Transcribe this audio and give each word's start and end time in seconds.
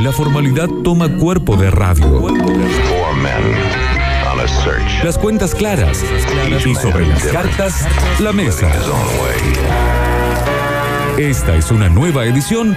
La 0.00 0.12
formalidad 0.12 0.68
toma 0.82 1.08
cuerpo 1.16 1.56
de 1.56 1.70
radio. 1.70 2.28
Las 5.02 5.18
cuentas 5.18 5.54
claras. 5.54 6.04
Y 6.64 6.74
sobre 6.74 7.06
las 7.06 7.22
cartas, 7.24 7.86
la 8.20 8.32
mesa. 8.32 8.70
Esta 11.16 11.56
es 11.56 11.70
una 11.70 11.88
nueva 11.88 12.24
edición 12.24 12.76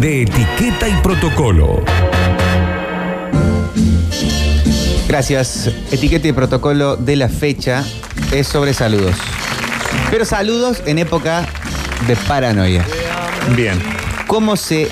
de 0.00 0.22
Etiqueta 0.22 0.88
y 0.88 0.94
Protocolo. 1.02 1.82
Gracias. 5.08 5.70
Etiqueta 5.90 6.28
y 6.28 6.32
protocolo 6.32 6.96
de 6.96 7.16
la 7.16 7.30
fecha 7.30 7.82
es 8.30 8.46
sobre 8.46 8.74
saludos. 8.74 9.16
Pero 10.10 10.26
saludos 10.26 10.82
en 10.84 10.98
época 10.98 11.46
de 12.06 12.14
paranoia. 12.14 12.84
Bien. 13.56 13.78
¿Cómo 14.26 14.56
se 14.56 14.88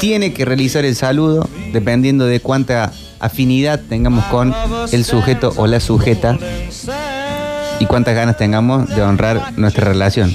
tiene 0.00 0.32
que 0.32 0.44
realizar 0.44 0.84
el 0.84 0.96
saludo 0.96 1.48
dependiendo 1.72 2.26
de 2.26 2.40
cuánta 2.40 2.92
afinidad 3.20 3.80
tengamos 3.88 4.24
con 4.26 4.54
el 4.92 5.04
sujeto 5.04 5.52
o 5.56 5.66
la 5.66 5.80
sujeta 5.80 6.38
y 7.78 7.86
cuántas 7.86 8.14
ganas 8.14 8.36
tengamos 8.36 8.88
de 8.88 9.02
honrar 9.02 9.52
nuestra 9.58 9.86
relación? 9.86 10.32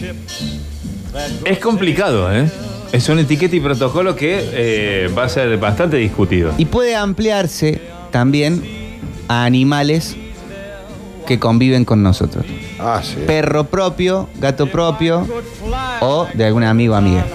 Es 1.46 1.60
complicado, 1.60 2.34
¿eh? 2.34 2.50
Es 2.92 3.10
un 3.10 3.18
etiqueta 3.18 3.56
y 3.56 3.60
protocolo 3.60 4.16
que 4.16 4.50
eh, 4.52 5.10
va 5.18 5.24
a 5.24 5.30
ser 5.30 5.58
bastante 5.58 5.98
discutido. 5.98 6.54
Y 6.58 6.66
puede 6.66 6.96
ampliarse 6.96 7.82
también 8.12 8.64
a 9.28 9.46
animales 9.46 10.16
que 11.26 11.40
conviven 11.40 11.86
con 11.86 12.04
nosotros. 12.04 12.46
Ah, 12.80 13.02
sí. 13.04 13.16
Perro 13.26 13.66
propio, 13.66 14.30
gato 14.40 14.68
propio 14.72 15.28
o 16.02 16.28
de 16.34 16.46
algún 16.46 16.64
amigo 16.64 16.94
o 16.94 16.98
amiga. 16.98 17.26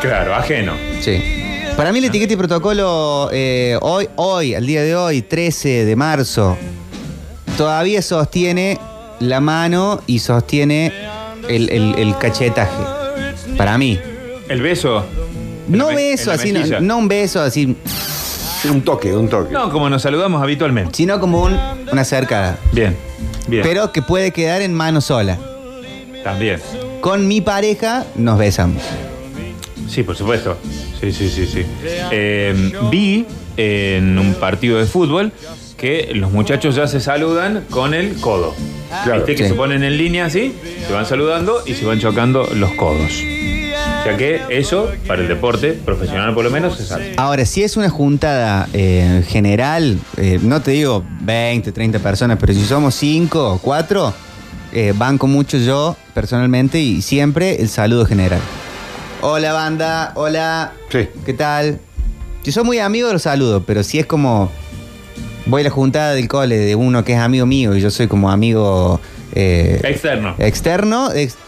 Claro, 0.00 0.34
ajeno. 0.34 0.72
Sí. 1.00 1.22
Para 1.76 1.90
mí 1.92 1.98
el 1.98 2.04
etiqueta 2.06 2.32
y 2.32 2.36
protocolo 2.36 3.28
eh, 3.32 3.76
hoy, 3.80 4.08
hoy, 4.16 4.54
al 4.54 4.64
día 4.66 4.82
de 4.82 4.94
hoy, 4.94 5.22
13 5.22 5.84
de 5.84 5.96
marzo, 5.96 6.56
todavía 7.56 8.00
sostiene 8.02 8.78
la 9.20 9.40
mano 9.40 10.00
y 10.06 10.18
sostiene 10.20 10.92
el, 11.48 11.70
el- 11.70 11.94
el 11.98 12.18
cachetaje. 12.18 12.72
Para 13.56 13.76
mí. 13.78 13.98
El 14.48 14.62
beso. 14.62 15.04
No 15.68 15.90
En 15.90 15.96
la 15.96 15.96
me- 15.96 16.08
beso 16.10 16.22
en 16.30 16.36
la 16.36 16.42
así, 16.42 16.52
no, 16.52 16.58
mejilla. 16.60 16.80
no 16.80 16.98
un 16.98 17.08
beso 17.08 17.40
así, 17.42 17.76
Un 18.70 18.82
toque, 18.82 19.12
un 19.14 19.28
toque. 19.28 19.52
No, 19.52 19.70
como 19.70 19.88
nos 19.90 20.02
saludamos 20.02 20.42
habitualmente. 20.42 20.92
sino 20.96 21.20
como 21.20 21.42
un- 21.42 21.58
una 21.92 22.04
cercada. 22.04 22.58
Bien. 22.72 22.96
Bien. 23.46 23.62
Pero 23.62 23.92
que 23.92 24.00
puede 24.02 24.30
quedar 24.30 24.62
en 24.62 24.72
mano 24.74 25.00
sola. 25.00 25.38
También. 26.22 26.60
Con 27.00 27.28
mi 27.28 27.40
pareja 27.42 28.06
nos 28.16 28.38
besamos. 28.38 28.82
Sí, 29.88 30.02
por 30.02 30.16
supuesto. 30.16 30.56
Sí, 31.00 31.12
sí, 31.12 31.28
sí, 31.28 31.46
sí. 31.46 31.66
Eh, 32.10 32.72
vi 32.90 33.26
en 33.58 34.18
un 34.18 34.34
partido 34.34 34.78
de 34.78 34.86
fútbol 34.86 35.30
que 35.76 36.12
los 36.14 36.32
muchachos 36.32 36.74
ya 36.74 36.86
se 36.88 37.00
saludan 37.00 37.64
con 37.68 37.92
el 37.92 38.14
codo. 38.20 38.54
Claro, 39.04 39.16
Viste 39.16 39.34
que 39.34 39.42
sí. 39.44 39.48
se 39.50 39.54
ponen 39.54 39.82
en 39.84 39.98
línea 39.98 40.24
así, 40.26 40.54
se 40.86 40.92
van 40.92 41.04
saludando 41.04 41.62
y 41.66 41.74
se 41.74 41.84
van 41.84 42.00
chocando 42.00 42.48
los 42.54 42.70
codos. 42.72 43.12
O 44.04 44.06
sea 44.06 44.18
que 44.18 44.42
eso, 44.50 44.90
para 45.06 45.22
el 45.22 45.28
deporte 45.28 45.72
profesional 45.72 46.34
por 46.34 46.44
lo 46.44 46.50
menos, 46.50 46.78
es 46.78 46.92
algo. 46.92 47.06
Ahora, 47.16 47.46
si 47.46 47.62
es 47.62 47.78
una 47.78 47.88
juntada 47.88 48.68
eh, 48.74 49.24
general, 49.26 49.98
eh, 50.18 50.38
no 50.42 50.60
te 50.60 50.72
digo 50.72 51.02
20, 51.22 51.72
30 51.72 51.98
personas, 52.00 52.36
pero 52.38 52.52
si 52.52 52.62
somos 52.66 52.94
5 52.96 53.52
o 53.54 53.58
4, 53.60 54.12
eh, 54.74 54.92
banco 54.94 55.26
mucho 55.26 55.56
yo 55.56 55.96
personalmente 56.12 56.78
y 56.80 57.00
siempre 57.00 57.62
el 57.62 57.70
saludo 57.70 58.04
general. 58.04 58.40
Hola 59.22 59.54
banda, 59.54 60.12
hola, 60.16 60.74
Sí. 60.90 61.08
¿qué 61.24 61.32
tal? 61.32 61.80
Si 62.42 62.52
soy 62.52 62.64
muy 62.64 62.80
amigo 62.80 63.10
los 63.10 63.22
saludo, 63.22 63.62
pero 63.64 63.82
si 63.82 63.98
es 64.00 64.04
como 64.04 64.50
voy 65.46 65.62
a 65.62 65.64
la 65.64 65.70
juntada 65.70 66.12
del 66.12 66.28
cole 66.28 66.58
de 66.58 66.74
uno 66.74 67.04
que 67.04 67.14
es 67.14 67.18
amigo 67.18 67.46
mío 67.46 67.74
y 67.74 67.80
yo 67.80 67.90
soy 67.90 68.06
como 68.06 68.30
amigo 68.30 69.00
eh, 69.34 69.80
Externo. 69.82 70.34
externo, 70.38 71.10
ex- 71.14 71.38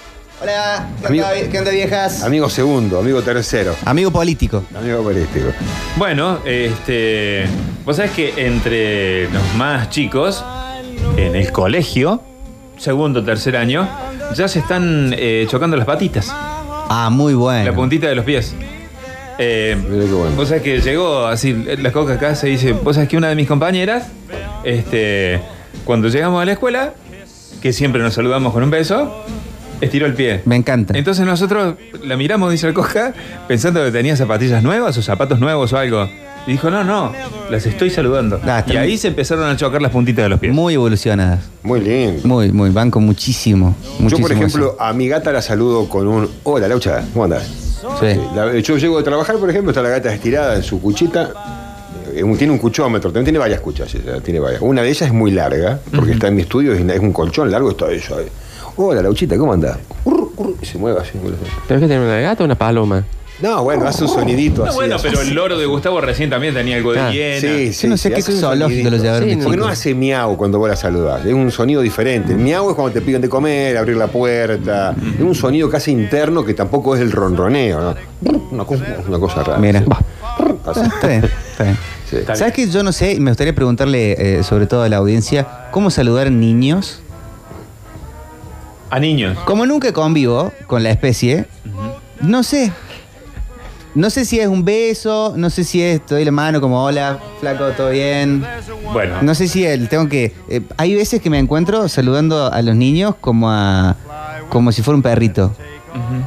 hola, 0.40 0.88
¿qué 1.00 1.06
Amigo- 1.08 1.24
onda, 1.26 1.48
¿qué 1.50 1.58
onda, 1.58 1.70
viejas? 1.70 2.22
Amigo 2.22 2.48
segundo, 2.48 2.98
amigo 3.00 3.22
tercero, 3.22 3.74
amigo 3.84 4.10
político. 4.10 4.64
amigo 4.76 5.02
político. 5.02 5.46
Bueno, 5.96 6.38
este. 6.44 7.46
Vos 7.84 7.96
sabés 7.96 8.10
que 8.12 8.34
entre 8.46 9.30
los 9.30 9.54
más 9.56 9.90
chicos, 9.90 10.44
en 11.16 11.36
el 11.36 11.52
colegio, 11.52 12.20
segundo, 12.76 13.24
tercer 13.24 13.56
año, 13.56 13.88
ya 14.34 14.48
se 14.48 14.58
están 14.58 15.14
eh, 15.16 15.46
chocando 15.48 15.76
las 15.76 15.86
patitas. 15.86 16.28
Ah, 16.32 17.08
muy 17.12 17.34
bueno. 17.34 17.64
La 17.64 17.72
puntita 17.74 18.08
de 18.08 18.14
los 18.16 18.24
pies. 18.24 18.54
Eh, 19.38 19.76
Mira 19.88 20.04
qué 20.06 20.12
bueno. 20.12 20.34
Vos 20.36 20.48
sabés 20.48 20.62
que 20.62 20.80
llegó 20.80 21.26
así, 21.26 21.52
la 21.52 21.92
coca 21.92 22.14
acá 22.14 22.34
se 22.34 22.48
dice, 22.48 22.72
vos 22.72 22.94
sabés 22.96 23.08
que 23.08 23.16
una 23.16 23.28
de 23.28 23.34
mis 23.36 23.46
compañeras, 23.46 24.06
este, 24.64 25.40
cuando 25.84 26.08
llegamos 26.08 26.40
a 26.42 26.44
la 26.44 26.52
escuela, 26.52 26.94
que 27.60 27.72
siempre 27.72 28.02
nos 28.02 28.14
saludamos 28.14 28.52
con 28.52 28.62
un 28.62 28.70
beso, 28.70 29.24
estiró 29.80 30.06
el 30.06 30.14
pie. 30.14 30.42
Me 30.44 30.56
encanta. 30.56 30.96
Entonces 30.96 31.24
nosotros 31.26 31.74
la 32.04 32.16
miramos, 32.16 32.50
dice 32.50 32.66
el 32.68 32.74
coja, 32.74 33.12
pensando 33.48 33.84
que 33.84 33.90
tenía 33.90 34.16
zapatillas 34.16 34.62
nuevas 34.62 34.96
o 34.98 35.02
zapatos 35.02 35.38
nuevos 35.40 35.72
o 35.72 35.78
algo. 35.78 36.08
Y 36.46 36.52
dijo, 36.52 36.70
no, 36.70 36.84
no, 36.84 37.12
las 37.50 37.66
estoy 37.66 37.90
saludando. 37.90 38.40
Ah, 38.44 38.64
y 38.68 38.76
ahí 38.76 38.96
se 38.98 39.08
empezaron 39.08 39.48
a 39.48 39.56
chocar 39.56 39.82
las 39.82 39.90
puntitas 39.90 40.22
de 40.24 40.28
los 40.28 40.38
pies. 40.38 40.54
Muy 40.54 40.74
evolucionadas. 40.74 41.40
Muy 41.64 41.80
lindo. 41.80 42.20
Muy, 42.28 42.52
muy, 42.52 42.70
banco 42.70 43.00
muchísimo. 43.00 43.74
Yo, 43.82 44.02
muchísimo 44.04 44.28
por 44.28 44.36
ejemplo, 44.36 44.76
a 44.78 44.92
mi 44.92 45.08
gata 45.08 45.32
la 45.32 45.42
saludo 45.42 45.88
con 45.88 46.06
un 46.06 46.28
Hola, 46.44 46.68
Laucha, 46.68 47.02
¿cómo 47.12 47.24
andás? 47.24 47.42
Sí. 48.00 48.06
La- 48.34 48.56
yo 48.60 48.76
llego 48.78 48.96
a 48.98 49.02
trabajar, 49.02 49.36
por 49.38 49.50
ejemplo, 49.50 49.70
está 49.72 49.82
la 49.82 49.88
gata 49.88 50.12
estirada 50.14 50.54
en 50.54 50.62
su 50.62 50.80
cuchita. 50.80 51.32
eh, 52.14 52.22
un- 52.22 52.38
Tiene 52.38 52.52
un 52.52 52.58
cuchómetro, 52.60 53.10
también 53.10 53.24
tiene 53.24 53.38
varias 53.40 53.60
cuchas. 53.60 53.92
Tiene 54.22 54.38
varias. 54.38 54.62
Una 54.62 54.82
de 54.82 54.88
ellas 54.88 55.02
es 55.02 55.12
muy 55.12 55.32
larga, 55.32 55.80
porque 55.94 56.12
está 56.12 56.28
en 56.28 56.36
mi 56.36 56.42
estudio, 56.42 56.72
es 56.72 56.80
es 56.80 57.00
un 57.00 57.12
colchón 57.12 57.50
largo, 57.50 57.70
está 57.72 57.90
eso. 57.90 58.16
Hola, 58.76 59.02
Lauchita, 59.02 59.36
¿cómo 59.38 59.52
andás? 59.52 59.78
Y 60.62 60.66
se 60.66 60.78
mueve 60.78 61.00
así. 61.00 61.12
¿Pero 61.66 61.80
qué 61.80 61.86
tiene 61.86 62.04
una 62.04 62.20
gata 62.20 62.42
o 62.42 62.46
una 62.46 62.54
paloma? 62.56 63.04
No, 63.40 63.64
bueno, 63.64 63.86
hace 63.86 64.02
un 64.04 64.08
sonidito 64.08 64.62
No, 64.62 64.68
así. 64.70 64.76
bueno, 64.76 64.96
así. 64.96 65.08
pero 65.10 65.20
el 65.20 65.34
loro 65.34 65.58
de 65.58 65.66
Gustavo 65.66 66.00
recién 66.00 66.30
también 66.30 66.54
tenía 66.54 66.76
algo 66.76 66.92
de 66.94 67.00
Ah, 67.00 67.10
hiena. 67.12 67.40
Sí, 67.40 67.72
sí, 67.74 67.82
Yo 67.82 67.88
no 67.90 67.96
sé 67.98 68.08
sí, 68.08 68.14
qué 68.14 68.20
hace 68.20 68.32
un 68.32 68.38
zoológico 68.40 68.68
sonidito. 68.68 68.90
lo 68.90 68.96
llevaron. 69.02 69.22
Sí, 69.28 69.28
de 69.28 69.36
Porque 69.42 69.50
chico. 69.56 69.66
no 69.66 69.70
hace 69.72 69.94
miau 69.94 70.36
cuando 70.38 70.58
vos 70.58 70.68
la 70.70 70.76
saludás, 70.76 71.24
es 71.26 71.34
un 71.34 71.50
sonido 71.50 71.82
diferente. 71.82 72.32
El 72.32 72.38
miau 72.38 72.70
es 72.70 72.74
cuando 72.76 72.92
te 72.94 73.02
piden 73.02 73.20
de 73.20 73.28
comer, 73.28 73.76
abrir 73.76 73.96
la 73.96 74.06
puerta. 74.06 74.94
Es 75.16 75.20
un 75.22 75.34
sonido 75.34 75.68
casi 75.68 75.90
interno 75.92 76.44
que 76.46 76.54
tampoco 76.54 76.94
es 76.96 77.02
el 77.02 77.12
ronroneo, 77.12 77.80
¿no? 77.80 77.94
Una 78.52 78.64
cosa, 78.64 78.84
una 79.06 79.18
cosa 79.18 79.42
rara. 79.42 79.58
Mira. 79.58 79.84
Así. 80.66 80.80
Está 80.80 81.06
bien, 81.06 81.24
está 81.50 81.64
bien. 81.64 81.78
Sí. 82.08 82.16
¿Sabes 82.34 82.52
que 82.54 82.68
yo 82.70 82.82
no 82.82 82.92
sé? 82.92 83.12
y 83.14 83.20
Me 83.20 83.30
gustaría 83.32 83.54
preguntarle, 83.54 84.38
eh, 84.38 84.42
sobre 84.44 84.66
todo 84.66 84.82
a 84.82 84.88
la 84.88 84.96
audiencia, 84.96 85.68
¿cómo 85.72 85.90
saludar 85.90 86.30
niños? 86.30 87.02
A 88.90 88.98
niños. 89.00 89.36
Como 89.44 89.66
nunca 89.66 89.92
convivo 89.92 90.52
con 90.66 90.82
la 90.82 90.90
especie, 90.90 91.46
no 92.20 92.42
sé. 92.42 92.72
No 93.94 94.10
sé 94.10 94.26
si 94.26 94.38
es 94.38 94.46
un 94.46 94.62
beso, 94.64 95.32
no 95.36 95.48
sé 95.48 95.64
si 95.64 95.80
es, 95.82 96.04
te 96.04 96.14
doy 96.16 96.24
la 96.26 96.30
mano 96.30 96.60
como 96.60 96.84
hola, 96.84 97.18
flaco, 97.40 97.64
todo 97.70 97.90
bien. 97.90 98.44
Bueno. 98.92 99.22
No 99.22 99.34
sé 99.34 99.48
si 99.48 99.64
el- 99.64 99.88
tengo 99.88 100.06
que. 100.08 100.34
eh, 100.48 100.60
hay 100.76 100.94
veces 100.94 101.22
que 101.22 101.30
me 101.30 101.38
encuentro 101.38 101.88
saludando 101.88 102.52
a 102.52 102.60
los 102.62 102.76
niños 102.76 103.14
como 103.20 103.50
a. 103.50 103.96
como 104.50 104.70
si 104.70 104.82
fuera 104.82 104.96
un 104.96 105.02
perrito. 105.02 105.54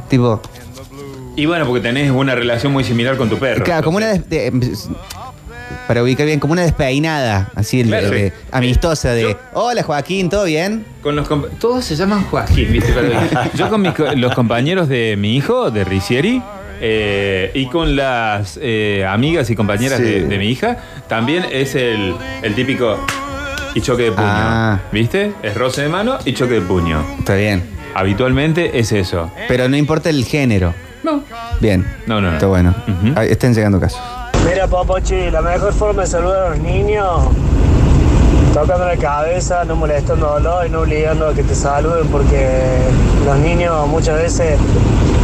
Tipo, 0.08 0.40
Y 1.36 1.46
bueno, 1.46 1.64
porque 1.64 1.80
tenés 1.80 2.10
una 2.10 2.34
relación 2.34 2.72
muy 2.72 2.82
similar 2.82 3.16
con 3.16 3.30
tu 3.30 3.38
perro. 3.38 3.64
claro, 3.64 3.84
como 3.84 3.98
una. 3.98 4.08
des- 4.08 4.28
de- 4.28 4.50
para 5.86 6.02
ubicar 6.02 6.26
bien, 6.26 6.40
como 6.40 6.52
una 6.52 6.62
despeinada, 6.62 7.50
así, 7.54 7.82
Claro. 7.84 8.10
de- 8.10 8.32
amistosa 8.52 9.12
de. 9.12 9.36
Hola 9.52 9.82
Joaquín, 9.82 10.28
¿todo 10.28 10.44
bien? 10.44 10.84
Con 11.02 11.16
los 11.16 11.28
compa- 11.28 11.48
todos 11.58 11.84
se 11.84 11.96
llaman 11.96 12.24
Joaquín, 12.24 12.72
¿viste? 12.72 12.92
Pero 12.92 13.10
yo 13.54 13.68
con 13.70 13.82
mis 13.82 13.92
co- 13.92 14.12
los 14.14 14.34
compañeros 14.34 14.88
de 14.88 15.16
mi 15.18 15.36
hijo, 15.36 15.70
de 15.70 15.84
Ricieri, 15.84 16.42
eh, 16.80 17.50
y 17.54 17.66
con 17.66 17.94
las 17.96 18.58
eh, 18.62 19.04
amigas 19.08 19.50
y 19.50 19.56
compañeras 19.56 19.98
Sí. 19.98 20.04
de, 20.04 20.22
de 20.26 20.38
mi 20.38 20.46
hija, 20.48 20.78
también 21.08 21.44
es 21.50 21.74
el, 21.74 22.14
el 22.42 22.54
típico 22.54 22.98
y 23.74 23.80
choque 23.82 24.04
de 24.04 24.12
puño. 24.12 24.26
Ah. 24.26 24.80
¿Viste? 24.90 25.32
Es 25.42 25.54
roce 25.54 25.82
de 25.82 25.88
mano 25.88 26.18
y 26.24 26.32
choque 26.32 26.54
de 26.54 26.60
puño. 26.62 27.04
Está 27.18 27.34
bien. 27.34 27.62
Habitualmente 27.94 28.78
es 28.78 28.92
eso. 28.92 29.30
Pero 29.48 29.68
no 29.68 29.76
importa 29.76 30.10
el 30.10 30.24
género. 30.24 30.72
No. 31.02 31.22
Bien. 31.60 31.84
No, 32.06 32.20
no, 32.20 32.28
no. 32.28 32.34
Está 32.34 32.46
bueno. 32.46 32.74
Ujú. 32.88 33.12
Ahí 33.18 33.28
están 33.30 33.52
llegando 33.54 33.78
casos. 33.80 34.00
Mira, 34.48 34.66
Popochi, 34.66 35.30
la 35.30 35.42
mejor 35.42 35.72
forma 35.72 36.02
de 36.02 36.08
saludar 36.08 36.46
a 36.46 36.50
los 36.50 36.58
niños, 36.60 37.28
tocando 38.54 38.86
la 38.86 38.96
cabeza, 38.96 39.64
no 39.64 39.76
molestándolo 39.76 40.66
y 40.66 40.70
no 40.70 40.80
obligando 40.80 41.28
a 41.28 41.34
que 41.34 41.42
te 41.42 41.54
saluden, 41.54 42.08
porque 42.08 42.48
los 43.26 43.38
niños 43.38 43.86
muchas 43.88 44.16
veces 44.16 44.58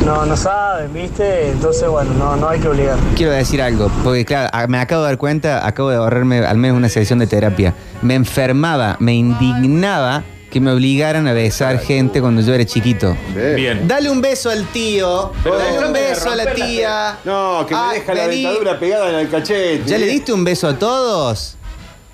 no, 0.04 0.26
no 0.26 0.36
saben, 0.36 0.92
¿viste? 0.92 1.50
Entonces, 1.50 1.88
bueno, 1.88 2.12
no, 2.18 2.36
no 2.36 2.48
hay 2.48 2.60
que 2.60 2.68
obligar. 2.68 2.96
Quiero 3.16 3.32
decir 3.32 3.60
algo, 3.62 3.90
porque 4.04 4.24
claro, 4.24 4.50
me 4.68 4.78
acabo 4.78 5.02
de 5.02 5.08
dar 5.08 5.18
cuenta, 5.18 5.66
acabo 5.66 5.90
de 5.90 5.96
ahorrarme 5.96 6.46
al 6.46 6.58
menos 6.58 6.76
una 6.76 6.88
sesión 6.88 7.18
de 7.18 7.26
terapia. 7.26 7.74
Me 8.02 8.14
enfermaba, 8.14 8.96
me 9.00 9.14
indignaba 9.14 10.22
que 10.56 10.60
me 10.62 10.72
obligaran 10.72 11.28
a 11.28 11.34
besar 11.34 11.78
gente 11.78 12.22
cuando 12.22 12.40
yo 12.40 12.54
era 12.54 12.64
chiquito. 12.64 13.14
Bien. 13.54 13.86
Dale 13.86 14.08
un 14.08 14.22
beso 14.22 14.48
al 14.48 14.64
tío. 14.68 15.32
Oh. 15.44 15.54
Dale 15.54 15.86
un 15.86 15.92
beso 15.92 16.30
a 16.30 16.36
la 16.36 16.54
tía. 16.54 17.18
No, 17.26 17.66
que 17.68 17.74
me 17.74 17.80
Ah, 17.80 17.90
deja 17.92 18.14
la 18.14 18.26
vení. 18.26 18.42
dentadura 18.42 18.78
pegada 18.80 19.10
en 19.10 19.14
el 19.16 19.28
cachete. 19.28 19.82
¿Ya 19.86 19.98
le 19.98 20.06
diste 20.06 20.32
un 20.32 20.44
beso 20.44 20.66
a 20.68 20.78
todos? 20.78 21.56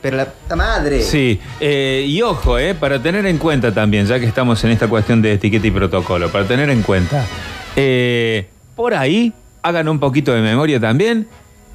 Pero 0.01 0.17
la 0.17 0.25
puta 0.27 0.57
madre. 0.57 1.03
Sí, 1.03 1.39
eh, 1.61 2.05
y 2.09 2.21
ojo, 2.23 2.59
eh, 2.59 2.75
para 2.75 3.01
tener 3.01 3.25
en 3.27 3.39
cuenta 3.39 3.73
también, 3.73 4.07
ya 4.07 4.19
que 4.19 4.27
estamos 4.27 4.63
en 4.65 4.73
esta 4.73 4.89
cuestión 4.89 5.23
de 5.23 5.35
etiqueta 5.35 5.65
y 5.69 5.71
protocolo, 5.71 6.29
para 6.29 6.45
tener 6.45 6.69
en 6.71 6.83
cuenta, 6.83 7.25
eh, 7.77 8.49
por 8.75 8.93
ahí 8.95 9.33
hagan 9.63 9.89
un 9.89 10.01
poquito 10.01 10.33
de 10.33 10.41
memoria 10.41 10.81
también 10.81 11.29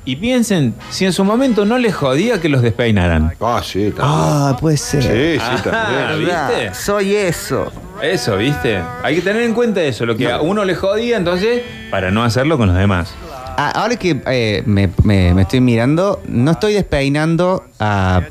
y 0.08 0.16
piensen 0.16 0.74
si 0.90 1.04
en 1.06 1.12
su 1.12 1.24
momento 1.26 1.66
no 1.66 1.78
les 1.78 1.94
jodía 1.94 2.40
que 2.40 2.48
los 2.48 2.62
despeinaran. 2.62 3.34
Ah, 3.42 3.62
sí, 3.64 3.92
también. 3.92 3.98
Ah, 4.02 4.58
puede 4.60 4.78
ser. 4.78 5.04
Sí, 5.04 5.10
sí, 5.10 5.40
Ajá. 5.40 5.62
también. 5.64 6.20
¿viste? 6.20 6.74
Soy 6.74 7.14
eso. 7.16 7.72
Eso, 8.02 8.38
¿viste? 8.38 8.80
Hay 9.04 9.16
que 9.16 9.22
tener 9.22 9.42
en 9.44 9.54
cuenta 9.54 9.82
eso, 9.84 10.06
lo 10.06 10.16
que 10.16 10.32
a 10.32 10.40
uno 10.40 10.64
le 10.64 10.76
jodía, 10.76 11.18
entonces, 11.18 11.62
para 11.92 12.10
no 12.10 12.24
hacerlo 12.24 12.58
con 12.58 12.68
los 12.68 12.78
demás. 12.78 13.14
Ah, 13.60 13.72
ahora 13.76 13.96
que 13.98 14.22
eh, 14.28 14.64
me, 14.66 14.90
me- 15.04 15.34
me 15.34 15.42
estoy 15.42 15.60
mirando, 15.62 16.22
no 16.28 16.52
estoy 16.52 16.74
despeinando 16.74 17.66
a, 17.80 18.22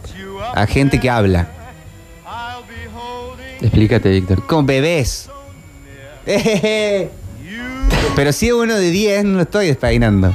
a 0.54 0.66
gente 0.66 0.98
que 0.98 1.10
habla. 1.10 1.48
Explícate, 3.60 4.08
Víctor. 4.10 4.46
Como 4.46 4.62
bebés. 4.64 5.28
Pero 8.16 8.32
si 8.32 8.46
es 8.48 8.52
uno 8.52 8.74
de 8.76 8.90
10, 8.90 9.24
no 9.24 9.36
lo 9.36 9.42
estoy 9.42 9.66
despeinando. 9.66 10.32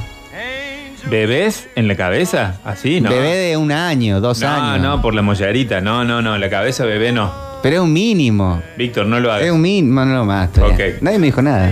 ¿Bebés 1.06 1.68
en 1.74 1.88
la 1.88 1.96
cabeza? 1.96 2.56
¿Así? 2.64 3.00
¿No? 3.00 3.10
Bebé 3.10 3.36
de 3.36 3.56
un 3.56 3.72
año, 3.72 4.20
dos 4.20 4.40
no, 4.40 4.48
años. 4.48 4.82
no, 4.82 5.02
por 5.02 5.14
la 5.14 5.22
mollarita. 5.22 5.80
No, 5.80 6.04
no, 6.04 6.22
no, 6.22 6.38
la 6.38 6.48
cabeza 6.50 6.84
bebé 6.84 7.12
no. 7.12 7.52
Pero 7.62 7.76
es 7.76 7.82
un 7.82 7.92
mínimo. 7.92 8.60
Víctor, 8.76 9.06
no 9.06 9.20
lo 9.20 9.30
hagas. 9.30 9.46
Es 9.46 9.52
un 9.52 9.60
mínimo, 9.60 10.04
no 10.04 10.14
lo 10.16 10.24
más. 10.24 10.50
todavía. 10.52 10.74
Ok. 10.96 11.02
Nadie 11.02 11.20
me 11.20 11.26
dijo 11.26 11.40
nada. 11.42 11.70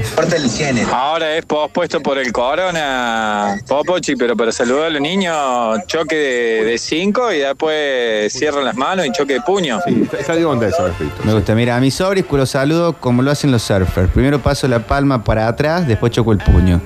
Ahora 0.92 1.36
es 1.36 1.44
pospuesto 1.44 2.00
por 2.00 2.16
el 2.16 2.30
corona, 2.30 3.58
Popochi, 3.66 4.14
pero 4.14 4.36
para 4.36 4.52
saludar 4.52 4.84
a 4.84 4.90
los 4.90 5.00
niños, 5.00 5.80
choque 5.88 6.14
de, 6.14 6.64
de 6.64 6.78
cinco 6.78 7.32
y 7.32 7.38
después 7.38 8.32
cierran 8.32 8.64
las 8.64 8.76
manos 8.76 9.04
y 9.04 9.10
choque 9.10 9.34
de 9.34 9.40
puño. 9.40 9.80
Sí, 9.84 10.02
está, 10.04 10.18
está 10.18 10.36
de 10.36 10.42
eso 10.68 10.86
respecto. 10.86 11.22
Me 11.24 11.34
gusta. 11.34 11.56
Mira, 11.56 11.76
a 11.76 11.80
mis 11.80 11.94
sobris 11.94 12.24
los 12.30 12.50
saludo 12.50 12.92
como 12.92 13.22
lo 13.22 13.32
hacen 13.32 13.50
los 13.50 13.62
surfers. 13.62 14.10
Primero 14.12 14.38
paso 14.38 14.68
la 14.68 14.78
palma 14.86 15.24
para 15.24 15.48
atrás, 15.48 15.88
después 15.88 16.12
choco 16.12 16.30
el 16.30 16.38
puño. 16.38 16.80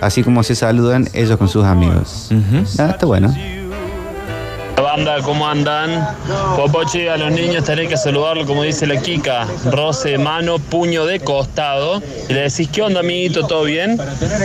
Así 0.00 0.22
como 0.22 0.42
se 0.42 0.54
saludan 0.54 1.08
ellos 1.12 1.36
con 1.36 1.48
sus 1.48 1.64
amigos. 1.64 2.30
Ah, 2.78 2.90
está 2.90 3.06
bueno. 3.06 3.34
Banda, 4.82 5.20
¿cómo 5.22 5.48
andan? 5.48 6.16
Popochi, 6.54 7.06
a 7.08 7.16
los 7.16 7.30
niños 7.32 7.64
tenés 7.64 7.88
que 7.88 7.96
saludarlo 7.96 8.46
como 8.46 8.62
dice 8.62 8.86
la 8.86 9.00
Kika. 9.00 9.46
Roce 9.70 10.10
de 10.10 10.18
mano, 10.18 10.58
puño 10.58 11.04
de 11.04 11.20
costado. 11.20 12.02
Y 12.28 12.32
le 12.32 12.42
decís, 12.42 12.68
¿qué 12.72 12.82
onda, 12.82 13.00
amiguito? 13.00 13.46
¿Todo 13.46 13.64
bien? 13.64 13.98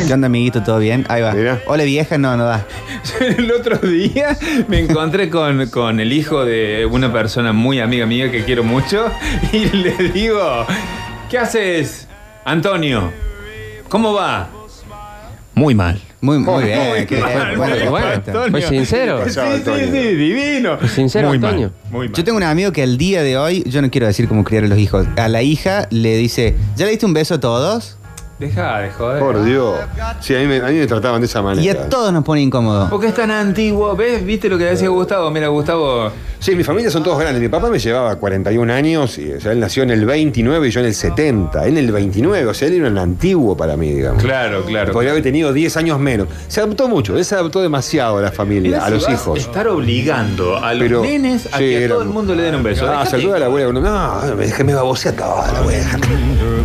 ¿Qué 0.08 0.14
onda, 0.14 0.28
amiguito? 0.28 0.62
¿Todo 0.64 0.80
bien? 0.80 1.06
Ahí 1.10 1.22
va. 1.22 1.34
Mira. 1.34 1.62
Hola, 1.68 1.84
vieja. 1.84 2.18
No, 2.18 2.36
no 2.36 2.46
da. 2.46 2.66
El 3.20 3.52
otro 3.52 3.78
día 3.78 4.38
me 4.68 4.80
encontré 4.80 5.30
con, 5.30 5.70
con 5.70 6.00
el 6.00 6.12
hijo 6.12 6.44
de 6.44 6.86
una 6.86 7.12
persona 7.14 7.54
muy 7.54 7.80
amiga 7.80 8.06
mía 8.06 8.32
que 8.32 8.44
quiero 8.44 8.64
mucho 8.64 9.06
y 9.54 9.66
le 9.66 9.96
digo, 10.10 10.66
¿qué 11.30 11.38
haces, 11.38 12.08
Antonio? 12.46 13.12
¿Cómo 13.90 14.14
va? 14.14 14.50
Muy 15.62 15.76
mal. 15.76 16.02
Muy, 16.22 16.40
muy 16.40 16.64
bien. 16.64 16.90
Muy 16.90 17.06
qué 17.06 17.20
mal, 17.20 17.56
buena 17.56 18.24
muy. 18.50 18.50
Fue 18.50 18.62
sincero. 18.64 19.24
Sí, 19.26 19.40
sí, 19.64 19.72
sí, 19.92 20.16
divino. 20.16 20.80
Fue 20.80 20.90
sincero, 20.90 21.28
muy 21.28 21.36
Antonio. 21.36 21.72
Mal, 21.84 21.92
muy 21.92 22.08
mal. 22.08 22.18
Yo 22.18 22.24
tengo 22.24 22.38
un 22.38 22.44
amigo 22.44 22.72
que 22.72 22.82
al 22.82 22.98
día 22.98 23.22
de 23.22 23.38
hoy, 23.38 23.64
yo 23.68 23.84
no 23.84 23.92
quiero 23.92 24.08
decir 24.08 24.28
cómo 24.28 24.44
criar 24.44 24.64
a 24.64 24.68
los 24.68 24.80
hijos, 24.80 25.06
a 25.18 25.28
la 25.28 25.44
hija 25.44 25.88
le 25.92 26.18
dice, 26.18 26.56
¿ya 26.76 26.86
le 26.86 26.92
diste 26.92 27.06
un 27.06 27.14
beso 27.14 27.36
a 27.36 27.40
todos? 27.40 28.00
Deja 28.42 28.80
de 28.80 28.90
joder. 28.90 29.20
Por 29.20 29.44
Dios. 29.44 29.76
Sí, 30.20 30.36
a 30.36 30.40
mí, 30.40 30.48
me, 30.48 30.58
a 30.58 30.66
mí 30.70 30.74
me 30.80 30.88
trataban 30.88 31.22
de 31.22 31.28
esa 31.28 31.44
manera. 31.44 31.64
Y 31.64 31.70
a 31.70 31.88
todos 31.88 32.12
nos 32.12 32.24
pone 32.24 32.42
incómodo. 32.42 32.90
Porque 32.90 33.06
es 33.08 33.14
tan 33.14 33.30
antiguo, 33.30 33.96
¿ves? 33.96 34.26
¿Viste 34.26 34.50
lo 34.50 34.58
que 34.58 34.64
decía 34.66 34.90
Gustavo? 34.90 35.30
Mira, 35.30 35.48
Gustavo. 35.50 36.12
Sí, 36.40 36.56
mi 36.56 36.64
familia 36.64 36.90
son 36.90 37.04
todos 37.04 37.20
grandes. 37.20 37.40
Mi 37.40 37.50
papá 37.50 37.70
me 37.70 37.78
llevaba 37.78 38.16
41 38.16 38.74
años, 38.74 39.16
y, 39.20 39.32
o 39.34 39.40
sea, 39.40 39.52
él 39.52 39.60
nació 39.60 39.84
en 39.84 39.92
el 39.92 40.06
29 40.08 40.68
y 40.68 40.72
yo 40.72 40.80
en 40.80 40.88
el 40.88 40.96
70. 40.96 41.66
Él 41.68 41.78
en 41.78 41.86
el 41.86 41.92
29, 41.92 42.48
o 42.48 42.54
sea, 42.56 42.68
él 42.68 42.74
era 42.74 42.88
un 42.88 42.98
antiguo 42.98 43.56
para 43.56 43.78
mí, 43.78 43.92
digamos. 43.94 44.24
Claro, 44.24 44.64
claro. 44.66 44.92
Podría 44.92 45.12
haber 45.12 45.22
tenido 45.22 45.54
10 45.54 45.78
años 45.78 46.00
menos. 46.00 46.28
Se 46.48 46.62
adaptó 46.62 46.88
mucho, 46.88 47.16
él 47.16 47.24
se 47.24 47.36
adaptó 47.36 47.62
demasiado 47.62 48.18
a 48.18 48.22
la 48.24 48.32
familia, 48.32 48.72
Mira 48.72 48.84
a 48.84 48.88
si 48.88 48.94
los 48.94 49.04
vas 49.06 49.14
hijos. 49.14 49.40
Estar 49.40 49.68
obligando 49.68 50.58
a 50.58 50.74
los 50.74 50.82
Pero- 50.88 51.02
nenes 51.04 51.46
a 51.46 51.60
sí, 51.60 51.64
que 51.66 51.76
a 51.78 51.80
era- 51.82 51.94
todo 51.94 52.02
el 52.02 52.10
mundo 52.10 52.34
le 52.34 52.42
den 52.42 52.56
un 52.56 52.64
beso. 52.64 52.90
Ah, 52.92 53.06
saluda 53.06 53.36
a 53.36 53.40
la 53.40 53.46
abuela. 53.46 53.72
No, 53.72 54.36
me 54.36 54.46
déjame 54.48 54.74
babosear 54.74 55.14
toda 55.16 55.52
la 55.52 55.60
abuela. 55.60 56.00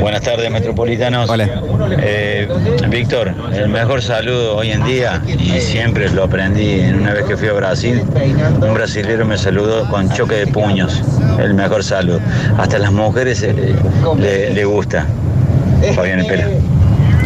Buenas 0.00 0.22
tardes, 0.22 0.50
metropolitanos. 0.50 1.28
Hola. 1.28 1.62
Eh, 2.00 2.48
Víctor, 2.88 3.34
el 3.52 3.68
mejor 3.68 4.02
saludo 4.02 4.56
hoy 4.56 4.70
en 4.70 4.84
día, 4.84 5.22
y 5.26 5.60
siempre 5.60 6.10
lo 6.10 6.24
aprendí 6.24 6.80
en 6.80 7.00
una 7.00 7.14
vez 7.14 7.24
que 7.24 7.36
fui 7.36 7.48
a 7.48 7.52
Brasil, 7.52 8.02
un 8.60 8.74
brasilero 8.74 9.24
me 9.24 9.38
saludó 9.38 9.88
con 9.88 10.10
choque 10.10 10.36
de 10.36 10.46
puños, 10.46 11.02
el 11.40 11.54
mejor 11.54 11.82
saludo. 11.82 12.20
Hasta 12.58 12.78
las 12.78 12.92
mujeres 12.92 13.42
eh, 13.42 13.54
le, 14.18 14.50
le 14.52 14.64
gusta. 14.64 15.06
Fabián 15.94 16.26
Pera. 16.26 16.48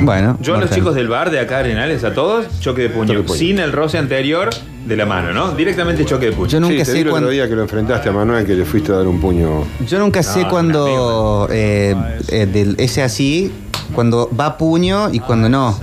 Bueno. 0.01 0.37
Yo 0.41 0.57
a 0.57 0.59
los 0.59 0.71
chicos 0.71 0.95
del 0.95 1.09
bar 1.09 1.31
de 1.31 1.41
acá, 1.41 1.59
Arenales, 1.59 2.05
a 2.05 2.13
todos, 2.13 2.47
choque 2.61 2.83
de 2.83 2.91
puño. 2.91 3.07
Choque 3.07 3.19
de 3.19 3.25
puño. 3.25 3.39
Sin 3.39 3.59
el 3.59 3.73
roce 3.73 3.99
anterior 3.99 4.51
de 4.87 4.97
la 4.97 5.07
mano, 5.07 5.33
¿no? 5.33 5.53
Directamente 5.53 6.05
choque 6.05 6.27
de 6.27 6.33
puño. 6.33 6.49
Yo 6.49 6.61
nunca 6.61 6.73
sí, 6.73 6.79
te 6.79 6.85
sé 6.87 6.93
vi 6.95 6.99
el 7.01 7.07
otro 7.07 7.13
cuándo. 7.13 7.31
día 7.31 7.49
que 7.49 7.55
lo 7.55 7.63
enfrentaste 7.63 8.09
a 8.09 8.13
Manuel, 8.13 8.45
que 8.47 8.55
le 8.55 8.65
fuiste 8.65 8.93
a 8.93 8.97
dar 8.97 9.07
un 9.07 9.21
puño. 9.21 9.65
Yo 9.87 9.99
nunca 9.99 10.23
sé 10.23 10.43
No, 10.43 10.49
cuando 10.49 11.49
eh, 11.51 11.95
eh, 12.29 12.47
del- 12.47 12.75
ese 12.79 13.03
así, 13.03 13.53
cuando 13.95 14.29
va 14.39 14.57
puño 14.59 15.09
y 15.13 15.21
cuando 15.21 15.49
no. 15.49 15.79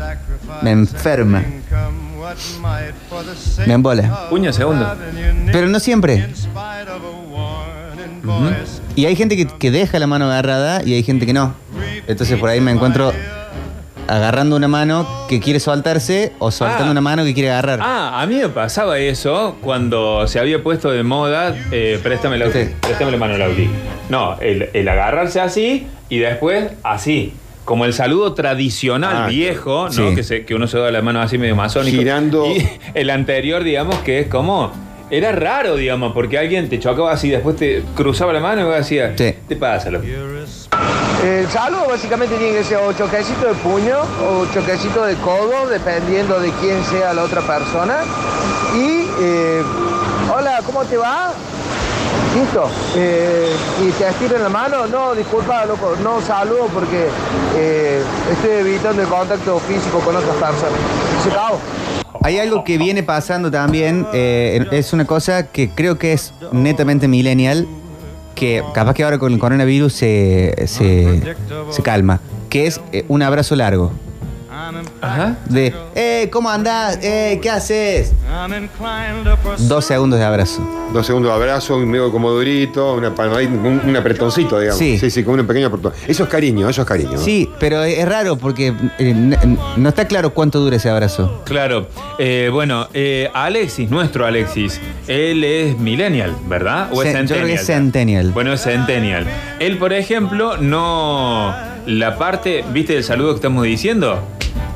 Me 0.61 0.71
enferma. 0.71 1.43
Me 3.65 3.73
embola. 3.73 4.29
Puño 4.29 4.51
segundo. 4.53 4.93
Pero 5.51 5.67
no 5.67 5.79
siempre. 5.79 6.27
Y 8.95 9.05
hay 9.05 9.15
gente 9.15 9.37
que, 9.37 9.47
que 9.47 9.71
deja 9.71 9.97
la 9.99 10.07
mano 10.07 10.25
agarrada 10.25 10.83
y 10.83 10.93
hay 10.93 11.03
gente 11.03 11.25
que 11.25 11.33
no. 11.33 11.53
Entonces 12.07 12.37
por 12.39 12.49
ahí 12.49 12.59
me 12.59 12.71
encuentro 12.71 13.13
agarrando 14.09 14.55
una 14.55 14.67
mano 14.67 15.07
que 15.29 15.39
quiere 15.39 15.59
soltarse 15.59 16.33
o 16.39 16.51
soltando 16.51 16.85
Ah. 16.87 16.91
una 16.91 17.01
mano 17.01 17.23
que 17.23 17.33
quiere 17.33 17.51
agarrar. 17.51 17.79
Ah, 17.81 18.21
a 18.21 18.25
mí 18.25 18.35
me 18.35 18.49
pasaba 18.49 18.97
eso 18.99 19.57
cuando 19.61 20.27
se 20.27 20.39
había 20.39 20.61
puesto 20.63 20.91
de 20.91 21.03
moda, 21.03 21.55
eh, 21.71 21.99
préstame 22.01 22.37
la 22.37 22.51
Sí. 22.51 22.69
préstame 22.81 23.11
la 23.11 23.17
mano, 23.17 23.37
Lauti. 23.37 23.69
No, 24.09 24.39
el, 24.39 24.69
el 24.73 24.87
agarrarse 24.89 25.39
así 25.39 25.87
y 26.09 26.17
después 26.19 26.71
así. 26.83 27.33
Como 27.65 27.85
el 27.85 27.93
saludo 27.93 28.33
tradicional 28.33 29.15
Ah, 29.25 29.27
viejo, 29.27 29.85
¿no? 29.85 29.91
sí. 29.91 30.15
Que, 30.15 30.23
se- 30.23 30.43
que 30.43 30.55
uno 30.55 30.65
se 30.65 30.79
da 30.79 30.89
la 30.89 31.03
mano 31.03 31.21
así 31.21 31.37
medio 31.37 31.55
masónico. 31.55 31.95
Girando. 31.97 32.47
Y 32.47 32.67
el 32.95 33.11
anterior, 33.11 33.63
digamos, 33.63 33.95
que 33.99 34.19
es 34.21 34.27
como. 34.27 34.71
Era 35.11 35.31
raro, 35.31 35.75
digamos, 35.75 36.13
porque 36.13 36.37
alguien 36.39 36.67
te 36.69 36.79
chocaba 36.79 37.11
así, 37.11 37.29
después 37.29 37.55
te 37.55 37.83
cruzaba 37.95 38.31
la 38.33 38.39
mano 38.39 38.61
y 38.61 38.63
vos 38.65 38.75
decías, 38.75 39.13
Sí. 39.15 39.33
¿qué 39.47 39.55
pasa, 39.55 39.89
loco? 39.91 40.05
El 41.23 41.49
saludo 41.49 41.87
básicamente 41.89 42.37
tiene 42.37 42.59
que 42.59 42.63
ser 42.63 42.77
o 42.77 42.93
choquecito 42.93 43.47
de 43.47 43.53
puño 43.55 43.97
o 44.25 44.45
choquecito 44.53 45.03
de 45.03 45.15
codo, 45.15 45.67
dependiendo 45.67 46.39
de 46.39 46.49
quién 46.61 46.81
sea 46.85 47.13
la 47.13 47.23
otra 47.23 47.41
persona. 47.41 47.97
Y, 48.73 49.05
eh, 49.19 49.61
hola, 50.33 50.61
¿cómo 50.65 50.85
te 50.85 50.95
va? 50.95 51.33
Listo. 52.33 52.69
Eh, 52.95 53.53
y 53.85 53.91
te 53.91 54.07
estiran 54.07 54.43
la 54.43 54.49
mano. 54.49 54.87
No, 54.87 55.13
disculpa, 55.13 55.65
loco, 55.65 55.93
no 56.01 56.21
saludo 56.21 56.67
porque 56.73 57.07
eh, 57.57 58.01
estoy 58.31 58.51
evitando 58.51 59.01
el 59.01 59.07
contacto 59.09 59.59
físico 59.59 59.99
con 59.99 60.15
otras 60.15 60.35
personas. 60.37 60.79
Se 61.21 61.31
acabó. 61.31 61.59
Hay 62.21 62.39
algo 62.39 62.63
que 62.63 62.77
viene 62.77 63.03
pasando 63.03 63.51
también, 63.51 64.07
es 64.13 64.93
una 64.93 65.05
cosa 65.05 65.47
que 65.47 65.69
creo 65.69 65.97
que 65.97 66.13
es 66.13 66.33
netamente 66.51 67.07
millennial, 67.07 67.65
que 68.35 68.63
capaz 68.73 68.93
que 68.93 69.03
ahora 69.03 69.17
con 69.17 69.33
el 69.33 69.39
coronavirus 69.39 69.93
se, 69.93 70.53
se, 70.67 71.35
se 71.69 71.81
calma, 71.83 72.21
que 72.49 72.67
es 72.67 72.81
eh, 72.91 73.05
un 73.07 73.21
abrazo 73.21 73.55
largo. 73.55 73.91
Ajá. 75.01 75.37
De, 75.45 75.73
eh, 75.95 76.29
¿cómo 76.31 76.49
andás? 76.49 76.99
Eh, 77.01 77.39
¿qué 77.41 77.49
haces? 77.49 78.13
Dos 79.59 79.85
segundos 79.85 80.19
de 80.19 80.25
abrazo. 80.25 80.61
Dos 80.93 81.05
segundos 81.05 81.31
de 81.31 81.35
abrazo, 81.35 81.77
un 81.77 81.89
medio 81.89 82.11
como 82.11 82.31
durito, 82.31 82.93
una 82.95 83.13
palmadita, 83.13 83.53
un, 83.53 83.81
un 83.85 83.95
apretoncito, 83.95 84.59
digamos. 84.59 84.79
Sí. 84.79 84.97
sí, 84.97 85.09
sí, 85.09 85.23
como 85.23 85.37
un 85.37 85.47
pequeño 85.47 85.67
apretón. 85.67 85.93
Eso 86.07 86.23
es 86.23 86.29
cariño, 86.29 86.67
eso 86.69 86.81
es 86.81 86.87
cariño. 86.87 87.17
Sí, 87.17 87.49
pero 87.59 87.83
es 87.83 88.07
raro 88.07 88.37
porque 88.37 88.73
eh, 88.97 89.13
no 89.77 89.89
está 89.89 90.05
claro 90.07 90.33
cuánto 90.33 90.59
dura 90.59 90.75
ese 90.77 90.89
abrazo. 90.89 91.41
Claro. 91.45 91.87
Eh, 92.17 92.49
bueno, 92.51 92.87
eh, 92.93 93.29
Alexis, 93.33 93.89
nuestro 93.89 94.25
Alexis, 94.25 94.79
él 95.07 95.43
es 95.43 95.77
millennial, 95.77 96.35
¿verdad? 96.47 96.89
¿O 96.91 97.03
es 97.03 97.09
yo 97.09 97.13
creo 97.13 97.21
que 97.21 97.27
centennial? 97.27 97.59
es 97.59 97.65
centennial. 97.65 98.31
Bueno, 98.31 98.53
es 98.53 98.61
centennial. 98.61 99.25
Él, 99.59 99.77
por 99.77 99.93
ejemplo, 99.93 100.57
no... 100.57 101.53
La 101.85 102.17
parte, 102.17 102.63
¿viste 102.71 102.95
el 102.95 103.03
saludo 103.03 103.29
que 103.31 103.35
estamos 103.35 103.63
diciendo? 103.63 104.19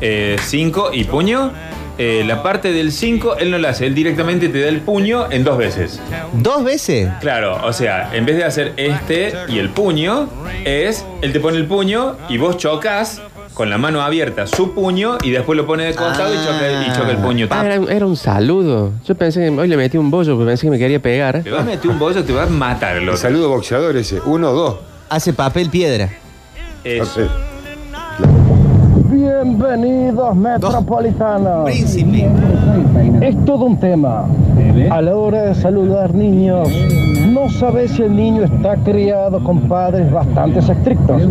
Eh, 0.01 0.35
cinco 0.43 0.89
y 0.93 1.03
puño. 1.05 1.51
eh, 1.99 2.23
la 2.25 2.41
parte 2.41 2.71
del 2.73 2.91
5 2.91 3.35
él 3.37 3.51
no 3.51 3.59
la 3.59 3.69
hace, 3.69 3.85
él 3.85 3.93
directamente 3.93 4.49
te 4.49 4.59
da 4.61 4.67
el 4.67 4.79
puño 4.81 5.31
en 5.31 5.43
dos 5.43 5.57
veces. 5.59 6.01
¿Dos 6.33 6.63
veces? 6.63 7.07
Claro, 7.21 7.59
o 7.63 7.71
sea, 7.71 8.09
en 8.15 8.25
vez 8.25 8.35
de 8.37 8.43
hacer 8.45 8.73
este 8.77 9.31
y 9.47 9.59
el 9.59 9.69
puño, 9.69 10.27
es, 10.65 11.05
él 11.21 11.31
te 11.31 11.39
pone 11.39 11.57
el 11.57 11.67
puño 11.67 12.15
y 12.29 12.37
vos 12.39 12.57
chocas 12.57 13.21
con 13.53 13.69
la 13.69 13.77
mano 13.77 14.01
abierta 14.01 14.47
su 14.47 14.73
puño 14.73 15.19
y 15.21 15.29
después 15.29 15.55
lo 15.55 15.67
pone 15.67 15.83
de 15.85 15.93
costado 15.93 16.33
y, 16.33 16.37
choca, 16.37 16.83
y 16.87 16.93
choca 16.97 17.11
el 17.11 17.17
puño. 17.17 17.47
Ah, 17.51 17.63
era, 17.63 17.79
un- 17.79 17.91
era 17.91 18.05
un 18.07 18.17
saludo. 18.17 18.91
Yo 19.05 19.13
pensé 19.13 19.41
que 19.41 19.49
hoy 19.51 19.67
le 19.67 19.77
metí 19.77 19.95
un 19.99 20.09
bollo 20.09 20.35
porque 20.35 20.47
pensé 20.49 20.65
que 20.65 20.71
me 20.71 20.79
quería 20.79 20.99
pegar. 20.99 21.43
Te 21.43 21.51
vas 21.51 21.61
a 21.61 21.65
meter 21.65 21.91
un 21.91 21.99
bollo, 21.99 22.23
te 22.23 22.33
vas 22.33 22.47
a 22.47 22.51
matar 22.51 22.95
el 22.97 23.03
El 23.03 23.09
otro. 23.09 23.21
saludo 23.21 23.49
boxeador 23.49 23.95
ese. 23.97 24.19
Uno, 24.25 24.51
dos. 24.51 24.77
Hace 25.09 25.31
papel 25.33 25.69
piedra. 25.69 26.09
Eso. 26.83 27.21
Bienvenidos 29.09 30.35
metropolitanos. 30.35 31.63
Príncipe. 31.63 32.29
Es 33.21 33.45
todo 33.45 33.65
un 33.65 33.77
tema. 33.77 34.25
A 34.89 35.01
la 35.01 35.15
hora 35.15 35.43
de 35.43 35.55
saludar 35.55 36.13
niños, 36.13 36.67
no 37.31 37.49
sabes 37.49 37.91
si 37.91 38.01
el 38.01 38.13
niño 38.13 38.43
está 38.43 38.75
criado 38.75 39.41
con 39.45 39.61
padres 39.61 40.11
bastante 40.11 40.59
estrictos. 40.59 41.21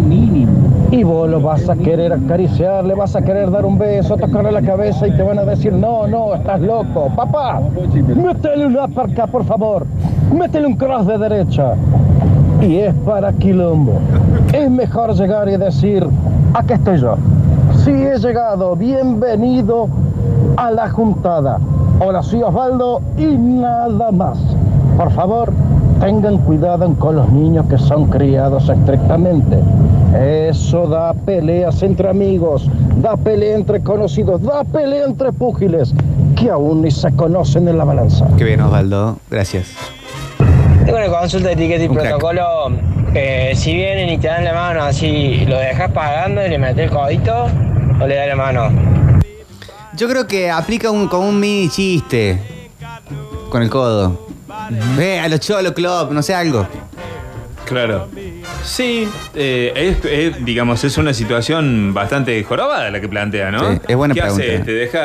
Y 0.91 1.03
vos 1.05 1.29
lo 1.29 1.43
vas 1.43 1.69
a 1.69 1.77
querer 1.77 2.15
acariciar, 2.15 2.87
le 2.87 2.95
vas 2.95 3.15
a 3.15 3.21
querer 3.21 3.51
dar 3.51 3.67
un 3.67 3.77
beso, 3.77 4.17
tocarle 4.17 4.53
la 4.53 4.63
cabeza 4.63 5.07
y 5.07 5.11
te 5.15 5.23
van 5.23 5.39
a 5.39 5.45
decir, 5.45 5.75
no, 5.75 6.07
no, 6.07 6.35
estás 6.35 6.63
loco. 6.63 7.11
Papá, 7.15 7.61
métele 8.17 8.67
un 8.67 8.79
uppercut, 8.79 9.31
por 9.31 9.45
favor. 9.45 9.87
Métele 10.35 10.67
un 10.67 10.77
cross 10.77 11.07
de 11.07 11.19
derecha. 11.19 11.75
Y 12.63 12.77
es 12.77 12.95
para 13.05 13.33
quilombo. 13.35 13.99
Es 14.53 14.71
mejor 14.71 15.15
llegar 15.15 15.49
y 15.49 15.57
decir, 15.57 16.07
aquí 16.53 16.75
estoy 16.75 17.01
yo. 17.01 17.17
Sí 17.85 17.91
he 17.91 18.19
llegado, 18.19 18.77
bienvenido 18.77 19.89
a 20.59 20.71
la 20.71 20.91
juntada. 20.91 21.59
Hola, 22.01 22.23
soy 22.23 22.43
Osvaldo 22.43 23.01
y 23.17 23.25
nada 23.25 24.13
más. 24.13 24.39
Por 24.99 25.11
favor, 25.13 25.53
tengan 26.01 26.37
cuidado 26.39 26.93
con 26.99 27.17
los 27.17 27.31
niños 27.31 27.65
que 27.71 27.79
son 27.79 28.11
criados 28.11 28.69
estrictamente. 28.69 29.59
Eso 30.21 30.87
da 30.87 31.15
peleas 31.15 31.83
entre 31.83 32.11
amigos, 32.11 32.69
da 33.01 33.17
pelea 33.17 33.57
entre 33.57 33.81
conocidos, 33.81 34.43
da 34.43 34.65
pelea 34.65 35.07
entre 35.07 35.33
púgiles 35.33 35.95
que 36.37 36.51
aún 36.51 36.83
ni 36.83 36.91
se 36.91 37.11
conocen 37.13 37.69
en 37.69 37.79
la 37.79 37.85
balanza. 37.85 38.27
Qué 38.37 38.45
bien, 38.45 38.61
Osvaldo. 38.61 39.17
Gracias. 39.31 39.73
Tengo 40.85 40.99
una 40.99 41.09
consulta 41.09 41.49
de 41.49 41.55
etiqueta 41.55 41.85
y 41.85 41.89
Un 41.89 41.95
crack. 41.95 43.02
Eh, 43.15 43.53
si 43.55 43.75
vienen 43.75 44.09
y 44.09 44.19
te 44.19 44.29
dan 44.29 44.45
la 44.45 44.55
mano 44.55 44.83
así, 44.85 45.45
¿lo 45.47 45.59
dejas 45.59 45.91
pagando 45.93 46.45
y 46.45 46.49
le 46.49 46.59
metes 46.59 46.85
el 46.85 46.91
codito 46.91 47.47
o 48.01 48.07
le 48.07 48.15
das 48.17 48.29
la 48.29 48.37
mano? 48.37 48.73
Yo 49.95 50.09
creo 50.09 50.27
que 50.27 50.51
aplica 50.51 50.91
un, 50.91 51.09
como 51.09 51.29
un 51.29 51.39
mini 51.39 51.69
chiste 51.69 52.39
con 53.51 53.63
el 53.63 53.69
codo. 53.69 54.29
Ve 54.97 55.21
a 55.21 55.29
los 55.29 55.41
Cholo 55.41 55.75
Club, 55.75 56.11
no 56.13 56.23
sé, 56.23 56.35
algo. 56.35 56.67
Claro. 57.67 58.09
Sí, 58.65 59.07
eh, 59.35 59.73
es, 59.75 60.05
es, 60.11 60.45
digamos, 60.45 60.83
es 60.85 60.97
una 60.99 61.13
situación 61.13 61.93
bastante 61.93 62.43
jorobada 62.45 62.91
la 62.91 63.01
que 63.01 63.09
plantea, 63.09 63.51
¿no? 63.51 63.73
Sí, 63.73 63.81
es 63.89 63.97
buena 63.97 64.15
¿Qué 64.15 64.21
pregunta. 64.23 64.45
hace? 64.45 64.59
¿Te 64.61 64.73
deja, 64.73 65.01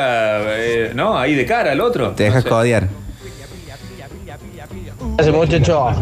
eh, 0.56 0.92
no, 0.94 1.18
ahí 1.18 1.34
de 1.34 1.44
cara 1.44 1.72
al 1.72 1.80
otro? 1.80 2.10
Te 2.12 2.24
dejas 2.24 2.44
No 2.44 2.48
sé. 2.48 2.48
codear. 2.48 2.88
Gracias 5.18 5.34
muchachos. 5.34 5.96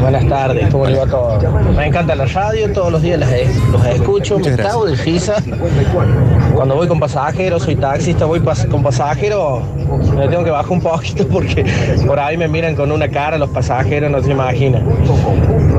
Buenas 0.00 0.26
tardes, 0.26 0.68
¿cómo 0.72 0.86
le 0.86 0.98
va 0.98 1.06
todo? 1.06 1.38
Me 1.76 1.86
encanta 1.86 2.16
la 2.16 2.24
radio, 2.26 2.72
todos 2.72 2.90
los 2.90 3.00
días 3.00 3.20
las 3.20 3.30
los 3.70 3.86
escucho, 3.86 4.36
Muchas 4.38 4.56
me 4.56 4.62
cago 4.64 4.84
de 4.86 4.96
risa. 4.96 5.34
Cuando 6.52 6.74
voy 6.74 6.88
con 6.88 6.98
pasajeros, 6.98 7.62
soy 7.62 7.76
taxista, 7.76 8.24
voy 8.24 8.40
pas- 8.40 8.68
con 8.68 8.82
pasajeros, 8.82 9.62
me 10.16 10.26
tengo 10.26 10.42
que 10.42 10.50
bajar 10.50 10.72
un 10.72 10.80
poquito 10.80 11.24
porque 11.28 11.64
por 12.04 12.18
ahí 12.18 12.36
me 12.36 12.48
miran 12.48 12.74
con 12.74 12.90
una 12.90 13.06
cara 13.08 13.38
los 13.38 13.48
pasajeros, 13.50 14.10
no 14.10 14.20
se 14.20 14.32
imaginan. 14.32 14.82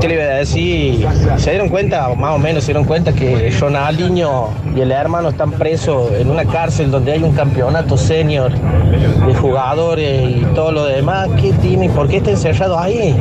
¿Qué 0.00 0.08
le 0.08 0.14
iba 0.14 0.24
a 0.24 0.36
decir? 0.36 1.06
¿Se 1.36 1.50
dieron 1.50 1.68
cuenta, 1.68 2.08
o 2.08 2.16
más 2.16 2.34
o 2.34 2.38
menos 2.38 2.64
se 2.64 2.68
dieron 2.72 2.84
cuenta 2.86 3.12
que 3.12 3.50
Ronaldinho 3.60 4.48
y 4.74 4.80
el 4.80 4.90
hermano 4.90 5.28
están 5.28 5.52
presos 5.52 6.10
en 6.18 6.30
una 6.30 6.46
cárcel 6.46 6.90
donde 6.90 7.12
hay 7.12 7.22
un 7.22 7.32
campeonato 7.32 7.98
senior 7.98 8.52
de 8.54 9.34
jugadores 9.34 10.30
y 10.30 10.40
todo 10.54 10.72
lo 10.72 10.84
demás? 10.86 11.28
¿Qué 11.38 11.52
tiene? 11.52 11.90
¿Por 11.90 12.08
qué 12.08 12.16
está 12.18 12.30
encerrado 12.30 12.53
ahí? 12.60 13.16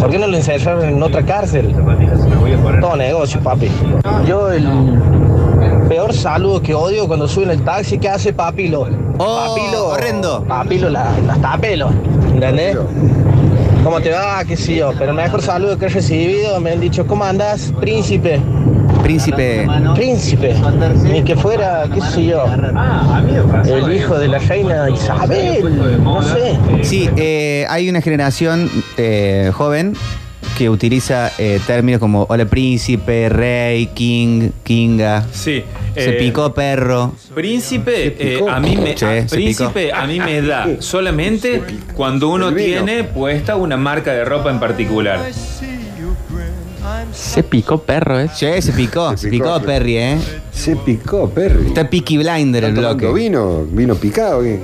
¿Por 0.00 0.10
qué 0.10 0.18
no 0.18 0.26
lo 0.26 0.36
encerraron 0.36 0.84
en 0.84 1.02
otra 1.02 1.22
cárcel? 1.24 1.74
Todo 2.80 2.96
negocio, 2.96 3.40
papi. 3.40 3.68
Yo 4.26 4.50
el 4.50 4.66
peor 5.88 6.12
saludo 6.12 6.60
que 6.60 6.74
odio 6.74 7.06
cuando 7.06 7.28
subo 7.28 7.44
en 7.44 7.50
el 7.50 7.64
taxi, 7.64 7.98
¿qué 7.98 8.08
hace 8.08 8.32
papilo? 8.32 8.86
Oh, 9.18 9.54
papilo. 9.54 9.86
horrendo. 9.88 10.44
Papilo, 10.44 10.90
la, 10.90 11.12
tapelo. 11.40 11.90
¿Entendés? 12.34 12.76
¿Cómo 13.82 14.00
te 14.00 14.10
va? 14.10 14.44
¿Qué 14.44 14.56
sé 14.56 14.76
yo? 14.76 14.92
Pero 14.98 15.12
el 15.12 15.16
mejor 15.16 15.40
saludo 15.42 15.78
que 15.78 15.86
he 15.86 15.88
recibido 15.88 16.60
me 16.60 16.72
han 16.72 16.80
dicho, 16.80 17.06
¿cómo 17.06 17.24
andás? 17.24 17.72
Príncipe. 17.80 18.40
Príncipe. 19.02 19.66
Príncipe. 19.94 20.54
Ni 21.04 21.22
que 21.22 21.36
fuera, 21.36 21.84
qué 21.92 22.00
sé 22.00 22.26
yo. 22.26 22.44
El 23.64 23.92
hijo 23.94 24.18
de 24.18 24.28
la 24.28 24.38
reina 24.38 24.90
Isabel. 24.90 26.02
No 26.02 26.22
sé. 26.22 26.58
Sí, 26.82 27.08
eh, 27.16 27.66
hay 27.68 27.88
una 27.88 28.00
generación 28.00 28.70
eh, 28.96 29.50
joven 29.54 29.94
que 30.56 30.70
utiliza 30.70 31.30
eh, 31.38 31.60
términos 31.66 32.00
como 32.00 32.24
hola 32.30 32.46
príncipe, 32.46 33.28
rey, 33.28 33.86
king, 33.88 34.50
kinga. 34.62 35.26
Sí. 35.30 35.62
Se 35.94 36.10
eh, 36.10 36.12
picó 36.14 36.52
perro. 36.54 37.14
Príncipe, 37.34 38.10
picó. 38.12 38.48
eh, 38.48 38.52
a 38.52 38.60
mí 38.60 38.76
me, 38.76 38.92
a- 38.92 39.26
príncipe 39.26 39.92
a 39.92 40.06
mí 40.06 40.18
me 40.18 40.40
da 40.42 40.66
solamente 40.80 41.62
cuando 41.94 42.28
uno 42.28 42.52
tiene 42.54 43.04
puesta 43.04 43.56
una 43.56 43.76
marca 43.76 44.12
de 44.12 44.24
ropa 44.24 44.50
en 44.50 44.58
particular. 44.60 45.20
Se 47.12 47.42
picó 47.42 47.78
perro, 47.78 48.20
¿eh? 48.20 48.28
Che, 48.34 48.60
se 48.60 48.72
picó, 48.72 49.16
se, 49.16 49.28
picó, 49.28 49.44
picó, 49.54 49.60
Perry, 49.66 49.96
¿eh? 49.98 50.18
Se 50.52 50.76
picó, 50.76 51.28
Perry. 51.30 51.68
Está 51.68 51.88
Peaky 51.88 52.18
Blinder 52.18 52.64
el 52.64 52.70
¿Está 52.70 52.82
tomando 52.82 53.06
bloque. 53.08 53.20
vino? 53.22 53.64
¿Vino 53.70 53.94
picado? 53.94 54.42
¿qué? 54.42 54.60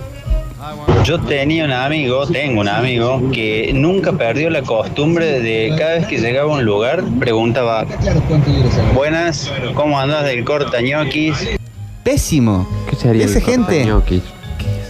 Yo 1.05 1.21
tenía 1.21 1.65
un 1.65 1.73
amigo, 1.73 2.27
tengo 2.27 2.61
un 2.61 2.69
amigo, 2.69 3.31
que 3.33 3.73
nunca 3.75 4.13
perdió 4.13 4.49
la 4.51 4.63
costumbre 4.63 5.41
de 5.41 5.75
cada 5.77 5.95
vez 5.95 6.07
que 6.07 6.19
llegaba 6.19 6.53
a 6.53 6.57
un 6.57 6.65
lugar, 6.65 7.03
preguntaba, 7.19 7.85
buenas, 8.95 9.51
¿cómo 9.75 9.99
andas 9.99 10.25
del 10.25 10.45
corta 10.45 10.81
ñoquis? 10.81 11.35
Pésimo. 12.05 12.69
¿Qué 12.89 12.97
sería 12.97 13.25
Esa 13.25 13.39
el 13.39 13.45
gente. 13.45 13.85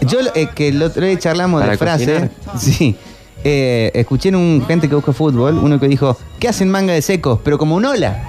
Yo, 0.03 0.19
eh, 0.35 0.49
que 0.55 0.69
el 0.69 0.83
otro 0.83 1.07
día 1.07 1.19
charlamos 1.19 1.61
de 1.61 1.67
Para 1.67 1.79
frase. 1.79 2.05
cocinar. 2.07 2.31
Sí. 2.59 2.97
Eh, 3.45 3.91
escuché 3.95 4.29
en 4.29 4.37
un 4.37 4.65
gente 4.67 4.89
que 4.89 4.95
busca 4.95 5.13
fútbol, 5.13 5.59
uno 5.59 5.81
que 5.81 5.89
dijo, 5.89 6.17
¿qué 6.39 6.49
hacen 6.49 6.71
manga 6.71 6.93
de 6.93 7.03
secos? 7.03 7.41
Pero 7.43 7.59
como 7.59 7.77
un 7.77 7.85
hola. 7.85 8.25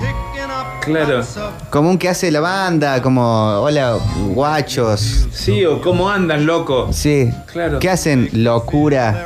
Claro. 0.81 1.21
Como 1.69 1.89
un 1.91 1.97
que 1.97 2.09
hace 2.09 2.29
la 2.29 2.41
banda, 2.41 3.01
como 3.01 3.21
hola, 3.61 3.97
guachos. 4.33 5.27
Sí, 5.31 5.63
o 5.65 5.79
cómo 5.81 6.09
andan, 6.09 6.45
loco. 6.45 6.89
Sí. 6.91 7.29
Claro. 7.51 7.79
¿Qué 7.79 7.89
hacen? 7.89 8.29
Locura. 8.33 9.25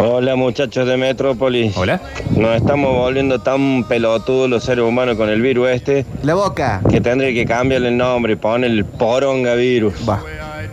Hola 0.00 0.34
muchachos 0.34 0.88
de 0.88 0.96
Metrópolis. 0.96 1.76
Hola. 1.76 2.00
Nos 2.36 2.56
estamos 2.56 2.92
volviendo 2.96 3.40
tan 3.40 3.84
pelotudos 3.84 4.50
los 4.50 4.64
seres 4.64 4.84
humanos 4.84 5.16
con 5.16 5.28
el 5.28 5.40
virus 5.40 5.68
este 5.68 6.04
La 6.24 6.34
boca. 6.34 6.80
que 6.90 7.00
tendré 7.00 7.34
que 7.34 7.44
cambiarle 7.44 7.88
el 7.88 7.96
nombre 7.96 8.32
y 8.32 8.36
poner 8.36 8.70
el 8.72 8.84
poronga 8.84 9.54
virus. 9.54 9.94
Va. 10.08 10.20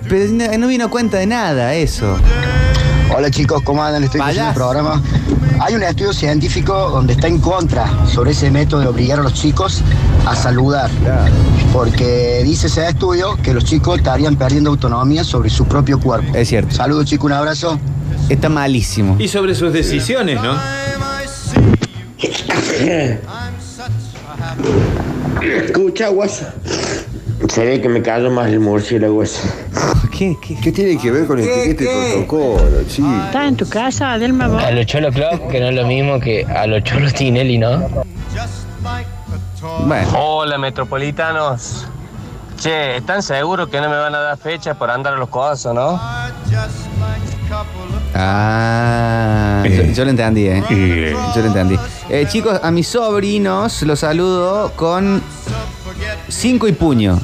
Pero 0.10 0.26
no, 0.32 0.58
no 0.58 0.68
vino 0.68 0.90
cuenta 0.90 1.18
de 1.18 1.28
nada 1.28 1.76
eso. 1.76 2.18
Hola 3.16 3.30
chicos, 3.30 3.62
¿cómo 3.62 3.84
andan? 3.84 4.04
Estoy 4.04 4.22
escuchando 4.22 4.50
el 4.50 4.56
programa. 4.56 5.04
Hay 5.60 5.76
un 5.76 5.84
estudio 5.84 6.14
científico 6.14 6.90
donde 6.90 7.14
está 7.14 7.28
en 7.28 7.38
contra 7.38 8.08
sobre 8.08 8.32
ese 8.32 8.50
método 8.50 8.82
de 8.82 8.88
obligar 8.88 9.20
a 9.20 9.22
los 9.22 9.36
chicos 9.36 9.84
a 10.26 10.36
saludar. 10.36 10.90
Porque 11.72 12.42
dice 12.44 12.68
ese 12.68 12.88
estudio 12.88 13.38
que 13.44 13.54
los 13.54 13.66
chicos 13.66 14.00
estarían 14.00 14.36
perdiendo 14.36 14.72
autonomía 14.72 15.24
sobre 15.24 15.52
su 15.52 15.66
propio 15.66 16.00
cuerpo. 16.00 16.36
Es 16.36 16.48
cierto. 16.48 16.76
Saludos 16.76 17.06
chicos, 17.06 17.26
un 17.26 17.34
abrazo. 17.34 17.80
Está 18.30 18.50
malísimo. 18.50 19.16
Y 19.20 19.28
sobre 19.28 19.54
sus 19.54 19.72
decisiones, 19.72 20.42
¿no? 20.42 20.58
Escucha, 25.42 26.10
guasa. 26.10 26.56
Se 27.48 27.64
ve 27.64 27.80
que 27.82 27.90
me 27.90 28.02
cayó 28.02 28.32
más 28.32 28.48
el 28.48 28.60
murciélago 28.60 29.24
ese. 29.24 29.42
¿Qué, 30.20 30.36
qué? 30.46 30.56
¿Qué 30.56 30.72
tiene 30.74 30.98
que 30.98 31.12
ver 31.12 31.26
con 31.26 31.38
¿Qué, 31.38 31.64
etiqueta 31.64 32.10
y 32.10 32.12
protocolo, 32.12 32.84
chico? 32.90 33.08
¿Estás 33.28 33.48
en 33.48 33.56
tu 33.56 33.70
casa, 33.70 34.12
Adelma? 34.12 34.50
vos? 34.50 34.62
A 34.62 34.72
los 34.72 34.86
Cholo 34.86 35.14
Club, 35.14 35.48
que 35.50 35.62
no 35.62 35.68
es 35.68 35.76
lo 35.76 35.88
mismo 35.88 36.20
que 36.20 36.44
a 36.46 36.68
los 36.68 36.84
Cholos 36.84 37.14
Tinelli, 37.14 37.58
¿no? 37.58 37.88
Bueno. 39.86 40.10
Hola, 40.20 40.58
metropolitanos. 40.58 41.86
Che, 42.58 42.98
¿están 42.98 43.24
seguros 43.24 43.70
que 43.70 43.80
no 43.80 43.90
me 43.90 43.96
van 43.96 44.14
a 44.14 44.20
dar 44.20 44.38
fecha 44.38 44.74
por 44.74 44.92
andar 44.92 45.14
a 45.14 45.16
los 45.16 45.30
cosos, 45.30 45.74
no? 45.74 45.98
Ah, 48.14 49.64
yo, 49.64 49.84
yo 49.84 50.04
lo 50.04 50.10
entendí, 50.10 50.48
¿eh? 50.48 51.16
Yo 51.34 51.42
lo 51.44 51.48
entendí. 51.48 51.80
Eh, 52.10 52.26
chicos, 52.28 52.60
a 52.62 52.72
mis 52.72 52.90
sobrinos 52.90 53.84
los 53.84 54.02
saludo 54.02 54.74
con 54.76 55.24
cinco 56.28 56.68
y 56.68 56.74
puño. 56.74 57.18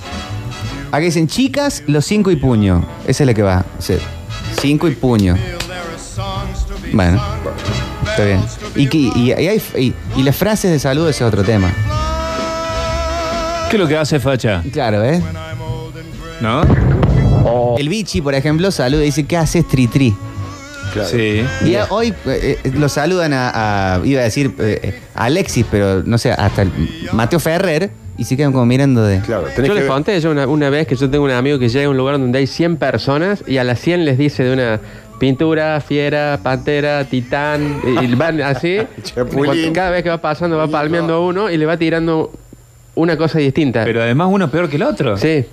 Acá 0.87 0.99
dicen 0.99 1.27
chicas, 1.27 1.83
los 1.87 2.05
cinco 2.05 2.31
y 2.31 2.35
puño. 2.35 2.85
Esa 3.07 3.23
es 3.23 3.27
la 3.27 3.33
que 3.33 3.41
va. 3.43 3.65
Cinco 4.61 4.87
y 4.87 4.95
puño. 4.95 5.35
Bueno, 6.93 7.21
está 8.09 8.23
bien. 8.23 8.41
Y, 8.75 8.87
que- 8.87 8.97
y- 8.97 9.11
y 9.15 9.31
hay- 9.31 9.61
y- 9.77 9.93
y 10.15 10.23
las 10.23 10.35
frases 10.35 10.71
de 10.71 10.79
saludo 10.79 11.09
ese 11.09 11.23
es 11.23 11.27
otro 11.27 11.43
tema. 11.43 11.69
¿Qué 13.69 13.75
es 13.75 13.79
lo 13.81 13.87
que 13.87 13.97
hace 13.97 14.19
Facha? 14.19 14.63
Claro, 14.71 15.03
¿eh? 15.03 15.21
¿No? 16.41 16.61
El 17.77 17.89
bichi, 17.89 18.21
por 18.21 18.33
ejemplo, 18.35 18.71
saluda 18.71 19.01
y 19.03 19.05
dice, 19.07 19.25
¿qué 19.25 19.37
haces, 19.37 19.67
tri 19.67 19.87
tri? 19.87 20.15
Sí. 21.11 21.43
Y 21.65 21.75
a- 21.75 21.87
hoy 21.89 22.13
eh, 22.25 22.59
eh, 22.63 22.71
lo 22.73 22.87
saludan 22.87 23.33
a, 23.33 23.95
a- 23.95 24.05
iba 24.05 24.21
a 24.21 24.23
decir 24.23 24.55
eh, 24.59 25.01
a 25.13 25.25
Alexis, 25.25 25.65
pero 25.69 26.03
no 26.03 26.17
sé, 26.17 26.31
hasta 26.31 26.61
el- 26.61 26.71
Mateo 27.11 27.39
Ferrer 27.39 27.91
y 28.17 28.23
se 28.23 28.37
quedan 28.37 28.51
como 28.51 28.65
mirando 28.65 29.03
de... 29.03 29.19
Claro, 29.19 29.47
Yo 29.55 29.73
les 29.73 29.85
conté 29.85 30.19
yo 30.19 30.31
una, 30.31 30.47
una 30.47 30.69
vez 30.69 30.87
que 30.87 30.95
yo 30.95 31.09
tengo 31.09 31.25
un 31.25 31.31
amigo 31.31 31.59
que 31.59 31.69
llega 31.69 31.87
a 31.87 31.89
un 31.89 31.97
lugar 31.97 32.19
donde 32.19 32.39
hay 32.39 32.47
100 32.47 32.77
personas 32.77 33.43
y 33.47 33.57
a 33.57 33.63
las 33.63 33.79
100 33.79 34.05
les 34.05 34.17
dice 34.17 34.43
de 34.43 34.53
una 34.53 34.79
pintura, 35.19 35.79
fiera, 35.81 36.39
pantera, 36.41 37.03
titán, 37.05 37.81
y 37.83 38.05
y 38.05 38.15
van 38.15 38.41
así. 38.41 38.79
Cada 39.73 39.89
vez 39.89 40.03
que 40.03 40.09
va 40.09 40.19
pasando 40.19 40.57
va 40.57 40.67
palmeando 40.67 41.25
uno 41.25 41.49
y 41.49 41.57
le 41.57 41.65
va 41.65 41.77
tirando 41.77 42.31
una 42.95 43.17
cosa 43.17 43.39
distinta. 43.39 43.83
Pero 43.83 44.01
además 44.01 44.29
uno 44.31 44.49
peor 44.49 44.69
que 44.69 44.77
el 44.77 44.83
otro. 44.83 45.17
Sí. 45.17 45.45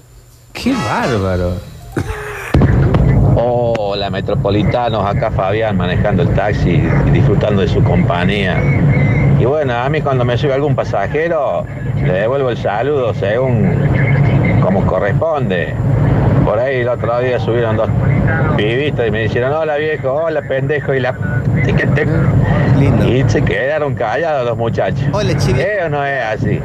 Qué 0.53 0.73
bárbaro. 0.73 1.55
Hola 3.35 4.11
metropolitanos, 4.11 5.05
acá 5.05 5.31
Fabián 5.31 5.77
manejando 5.77 6.23
el 6.23 6.35
taxi 6.35 6.83
y 7.07 7.11
disfrutando 7.11 7.63
de 7.63 7.69
su 7.69 7.83
compañía. 7.83 8.61
Y 9.43 9.45
bueno, 9.45 9.75
a 9.75 9.89
mí 9.89 10.01
cuando 10.01 10.25
me 10.25 10.39
sube 10.39 10.55
algún 10.55 10.77
pasajero, 10.77 11.67
le 11.97 12.13
devuelvo 12.13 12.51
el 12.51 12.57
saludo 12.57 13.13
según 13.13 13.77
como 14.63 14.87
corresponde. 14.87 15.75
Por 16.45 16.61
ahí 16.61 16.83
el 16.83 16.89
otro 16.89 17.19
día 17.19 17.41
subieron 17.41 17.77
dos 17.77 17.91
pibitos 18.57 19.05
y 19.05 19.11
me 19.11 19.23
dijeron, 19.25 19.53
hola 19.53 19.79
viejo, 19.79 20.13
hola 20.13 20.43
pendejo, 20.43 20.95
y 20.95 21.01
la... 21.01 21.17
Y 23.05 23.29
se 23.29 23.43
quedaron 23.43 23.97
callados 23.97 24.47
los 24.47 24.57
muchachos. 24.57 25.09
Hola 25.11 25.33
¿Eh 25.33 25.81
o 25.87 25.89
no 25.89 26.07
es 26.07 26.25
así? 26.25 26.61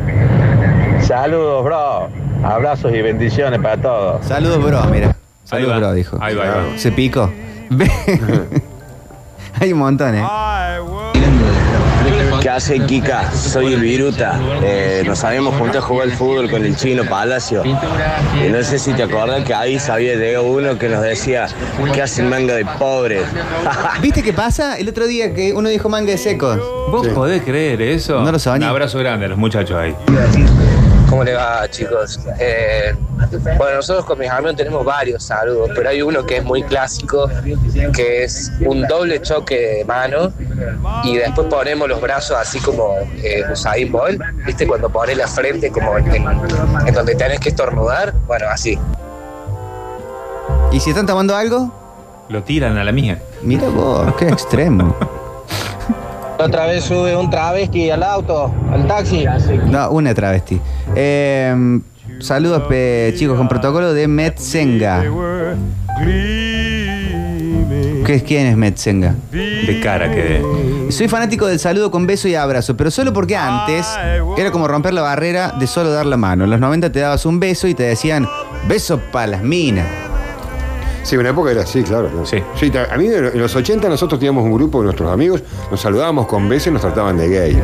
Saludos, 1.01 1.63
bro. 1.63 2.09
Abrazos 2.43 2.93
y 2.93 3.01
bendiciones 3.01 3.59
para 3.59 3.77
todos. 3.77 4.23
Saludos, 4.23 4.63
bro, 4.63 4.83
mira. 4.91 5.07
Ahí 5.07 5.15
Saludos, 5.45 5.73
va. 5.73 5.77
bro, 5.79 5.93
dijo. 5.93 6.17
Ahí 6.21 6.35
va, 6.35 6.43
ahí 6.43 6.49
va. 6.49 6.77
Se 6.77 6.91
picó. 6.91 7.33
Ve. 7.71 7.89
Hay 9.59 9.73
un 9.73 9.79
montón, 9.79 10.13
¿eh? 10.13 10.23
¿Qué 12.47 12.51
hace 12.51 12.79
Kika? 12.79 13.29
Soy 13.33 13.73
el 13.73 13.81
Viruta. 13.81 14.39
Eh, 14.63 15.03
nos 15.05 15.21
habíamos 15.25 15.53
juntado 15.55 15.79
a 15.79 15.81
jugar 15.81 16.07
al 16.07 16.13
fútbol 16.15 16.49
con 16.49 16.63
el 16.63 16.77
chino 16.77 17.03
Palacio. 17.03 17.61
Y 17.65 18.49
no 18.49 18.63
sé 18.63 18.79
si 18.79 18.93
te 18.93 19.03
acordás 19.03 19.43
que 19.43 19.53
ahí 19.53 19.77
sabía 19.77 20.39
uno 20.39 20.79
que 20.79 20.87
nos 20.87 21.01
decía, 21.01 21.49
¿qué 21.93 22.01
hacen 22.01 22.29
manga 22.29 22.55
de 22.55 22.63
pobres? 22.63 23.23
¿Viste 24.01 24.23
qué 24.23 24.31
pasa? 24.31 24.77
El 24.77 24.87
otro 24.87 25.07
día 25.07 25.33
que 25.33 25.51
uno 25.51 25.67
dijo 25.67 25.89
manga 25.89 26.11
de 26.11 26.17
secos. 26.17 26.57
¿Vos 26.89 27.09
podés 27.09 27.43
creer 27.43 27.81
eso? 27.81 28.21
No 28.21 28.31
lo 28.31 28.39
soñé. 28.39 28.63
Un 28.63 28.69
abrazo 28.71 28.97
grande 28.99 29.25
a 29.25 29.27
los 29.27 29.37
muchachos 29.37 29.75
ahí. 29.77 29.93
¿Cómo 31.09 31.23
le 31.23 31.33
va, 31.33 31.69
chicos? 31.69 32.19
Eh, 32.39 32.93
bueno, 33.57 33.77
nosotros 33.77 34.05
con 34.05 34.19
mis 34.19 34.29
amigos 34.29 34.55
tenemos 34.57 34.83
varios 34.85 35.23
saludos, 35.23 35.71
pero 35.73 35.89
hay 35.89 36.01
uno 36.01 36.25
que 36.25 36.37
es 36.37 36.43
muy 36.43 36.63
clásico, 36.63 37.29
que 37.93 38.23
es 38.23 38.51
un 38.65 38.83
doble 38.83 39.21
choque 39.21 39.57
de 39.57 39.85
mano 39.85 40.31
y 41.03 41.17
después 41.17 41.47
ponemos 41.47 41.87
los 41.87 42.01
brazos 42.01 42.37
así 42.37 42.59
como 42.59 42.95
eh, 43.23 43.43
Usain 43.51 43.91
Bolt, 43.91 44.21
¿viste? 44.45 44.67
Cuando 44.67 44.89
pones 44.89 45.17
la 45.17 45.27
frente 45.27 45.71
como 45.71 45.97
en, 45.97 46.07
en 46.15 46.93
donde 46.93 47.15
tenés 47.15 47.39
que 47.39 47.49
estornudar, 47.49 48.13
bueno, 48.25 48.47
así. 48.49 48.77
¿Y 50.71 50.79
si 50.79 50.89
están 50.89 51.05
tomando 51.05 51.35
algo? 51.35 51.71
Lo 52.29 52.43
tiran 52.43 52.77
a 52.77 52.83
la 52.83 52.91
mía. 52.91 53.21
Mira 53.41 53.69
vos, 53.69 54.13
qué 54.15 54.27
extremo. 54.27 54.95
Otra 56.39 56.67
vez 56.67 56.83
sube 56.83 57.15
un 57.15 57.29
travesti 57.29 57.89
al 57.89 58.03
auto, 58.03 58.53
al 58.71 58.85
taxi. 58.87 59.25
No, 59.69 59.89
una 59.91 60.13
travesti. 60.13 60.59
Eh, 60.95 61.79
saludos, 62.19 62.63
pe- 62.69 63.13
chicos, 63.17 63.37
con 63.37 63.47
protocolo 63.47 63.93
de 63.93 64.07
Metzenga. 64.07 65.03
¿Qué, 68.05 68.23
¿Quién 68.25 68.47
es 68.47 68.55
Metzenga? 68.55 69.15
De 69.31 69.79
cara 69.83 70.11
que. 70.11 70.41
Soy 70.89 71.07
fanático 71.09 71.47
del 71.47 71.59
saludo 71.59 71.91
con 71.91 72.07
beso 72.07 72.27
y 72.29 72.35
abrazo, 72.35 72.77
pero 72.77 72.89
solo 72.91 73.11
porque 73.11 73.35
antes 73.35 73.85
era 74.37 74.51
como 74.51 74.67
romper 74.67 74.93
la 74.93 75.01
barrera 75.01 75.53
de 75.59 75.67
solo 75.67 75.91
dar 75.91 76.05
la 76.05 76.15
mano. 76.17 76.45
En 76.45 76.49
los 76.51 76.59
90 76.59 76.91
te 76.91 76.99
dabas 76.99 77.25
un 77.25 77.39
beso 77.39 77.67
y 77.67 77.73
te 77.73 77.83
decían 77.83 78.25
beso 78.67 78.99
para 79.11 79.27
las 79.27 79.43
minas. 79.43 79.85
Sí, 81.07 81.15
una 81.15 81.29
época 81.29 81.51
era 81.51 81.61
así, 81.61 81.83
claro. 81.83 82.09
Sí. 82.25 82.35
a 82.91 82.97
mí 82.97 83.05
en 83.07 83.39
los 83.39 83.55
80 83.55 83.87
nosotros 83.87 84.19
teníamos 84.19 84.43
un 84.43 84.51
grupo 84.51 84.79
de 84.79 84.85
nuestros 84.87 85.09
amigos, 85.09 85.41
nos 85.71 85.79
saludábamos 85.79 86.27
con 86.27 86.49
besos 86.49 86.67
y 86.67 86.71
nos 86.71 86.81
trataban 86.81 87.17
de 87.17 87.29
gay. 87.29 87.63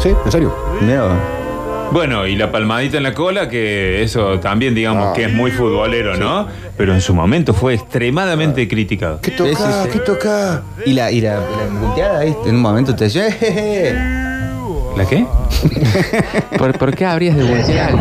Sí, 0.00 0.10
en 0.24 0.30
serio. 0.30 0.54
Bueno, 1.90 2.24
y 2.24 2.36
la 2.36 2.52
palmadita 2.52 2.98
en 2.98 3.02
la 3.02 3.14
cola, 3.14 3.48
que 3.48 4.00
eso 4.00 4.38
también 4.38 4.76
digamos 4.76 5.08
Ah. 5.08 5.12
que 5.12 5.24
es 5.24 5.32
muy 5.32 5.50
futbolero, 5.50 6.16
¿no? 6.16 6.46
Pero 6.76 6.94
en 6.94 7.00
su 7.00 7.14
momento 7.14 7.52
fue 7.52 7.74
extremadamente 7.74 8.68
criticado. 8.68 9.20
¿Qué 9.20 9.32
toca? 9.32 9.88
¿Qué 9.92 9.98
toca? 9.98 10.62
Y 10.84 10.92
la, 10.92 11.10
y 11.10 11.20
la, 11.22 11.40
la 11.96 12.18
ahí, 12.20 12.32
en 12.46 12.54
un 12.54 12.60
momento 12.62 12.94
te 12.94 13.04
decía, 13.04 13.24
"Jejeje". 13.32 13.96
¿La 14.96 15.04
qué? 15.06 15.26
¿Por, 16.58 16.78
por 16.78 16.94
qué 16.94 17.04
habrías 17.04 17.36
de 17.36 17.44
voltear? 17.44 17.94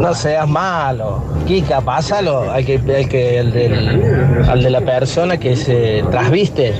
No 0.00 0.14
seas 0.14 0.48
malo. 0.48 1.22
Kika, 1.46 1.80
pásalo 1.82 2.50
al 2.50 2.64
que, 2.64 2.76
al 2.76 3.08
que 3.08 3.38
el 3.38 3.52
del- 3.52 4.48
al 4.48 4.62
de 4.62 4.70
la 4.70 4.80
persona 4.80 5.36
que 5.38 5.54
se 5.54 6.02
trasviste. 6.10 6.74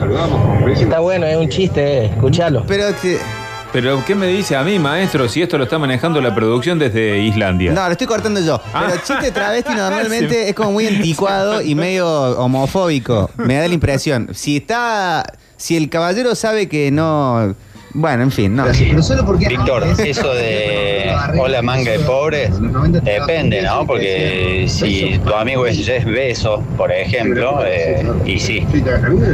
Está 0.75 1.01
bueno, 1.01 1.27
es 1.27 1.37
un 1.37 1.49
chiste, 1.49 1.83
eh, 1.83 2.05
escúchalo. 2.07 2.65
Pero 2.67 2.87
que- 3.03 3.19
Pero 3.73 4.03
¿qué 4.07 4.15
me 4.15 4.29
dice 4.29 4.57
a 4.57 4.63
mí, 4.63 4.79
maestro, 4.79 5.29
si 5.29 5.43
esto 5.43 5.59
lo 5.59 5.65
está 5.65 5.79
manejando 5.79 6.21
la 6.23 6.35
producción 6.35 6.79
desde 6.79 7.19
Islandia? 7.19 7.73
No, 7.73 7.85
lo 7.85 7.93
estoy 7.93 8.07
cortando 8.07 8.41
yo. 8.41 8.59
Ah. 8.73 8.85
Pero 8.87 9.03
chiste 9.05 9.31
travesti 9.31 9.75
normalmente 9.77 10.49
es 10.49 10.55
como 10.55 10.71
muy 10.73 10.87
anticuado 10.87 11.61
y 11.61 11.75
medio 11.75 12.09
homofóbico. 12.39 13.31
Me 13.37 13.57
da 13.57 13.69
la 13.69 13.75
impresión. 13.75 14.31
Si 14.33 14.57
está. 14.59 15.25
Si 15.57 15.77
el 15.77 15.91
caballero 15.91 16.35
sabe 16.35 16.69
que 16.69 16.91
no. 16.91 17.55
Bueno, 17.97 18.25
en 18.25 18.33
fin, 18.33 18.57
no. 18.57 18.65
Víctor, 18.65 19.85
eso 19.85 20.35
de 20.35 21.15
hola 21.39 21.63
manga 21.63 21.93
de 21.93 22.01
pobres, 22.01 22.51
depende, 23.05 23.63
¿no? 23.63 23.87
Porque 23.87 24.67
si 24.69 25.17
tu 25.21 25.33
amigo 25.33 25.65
es 25.65 25.79
Jeff 25.87 26.05
Bezos, 26.05 26.61
por 26.77 26.91
ejemplo, 26.91 27.61
eh, 27.65 28.05
y 28.27 28.41
sí, 28.41 28.67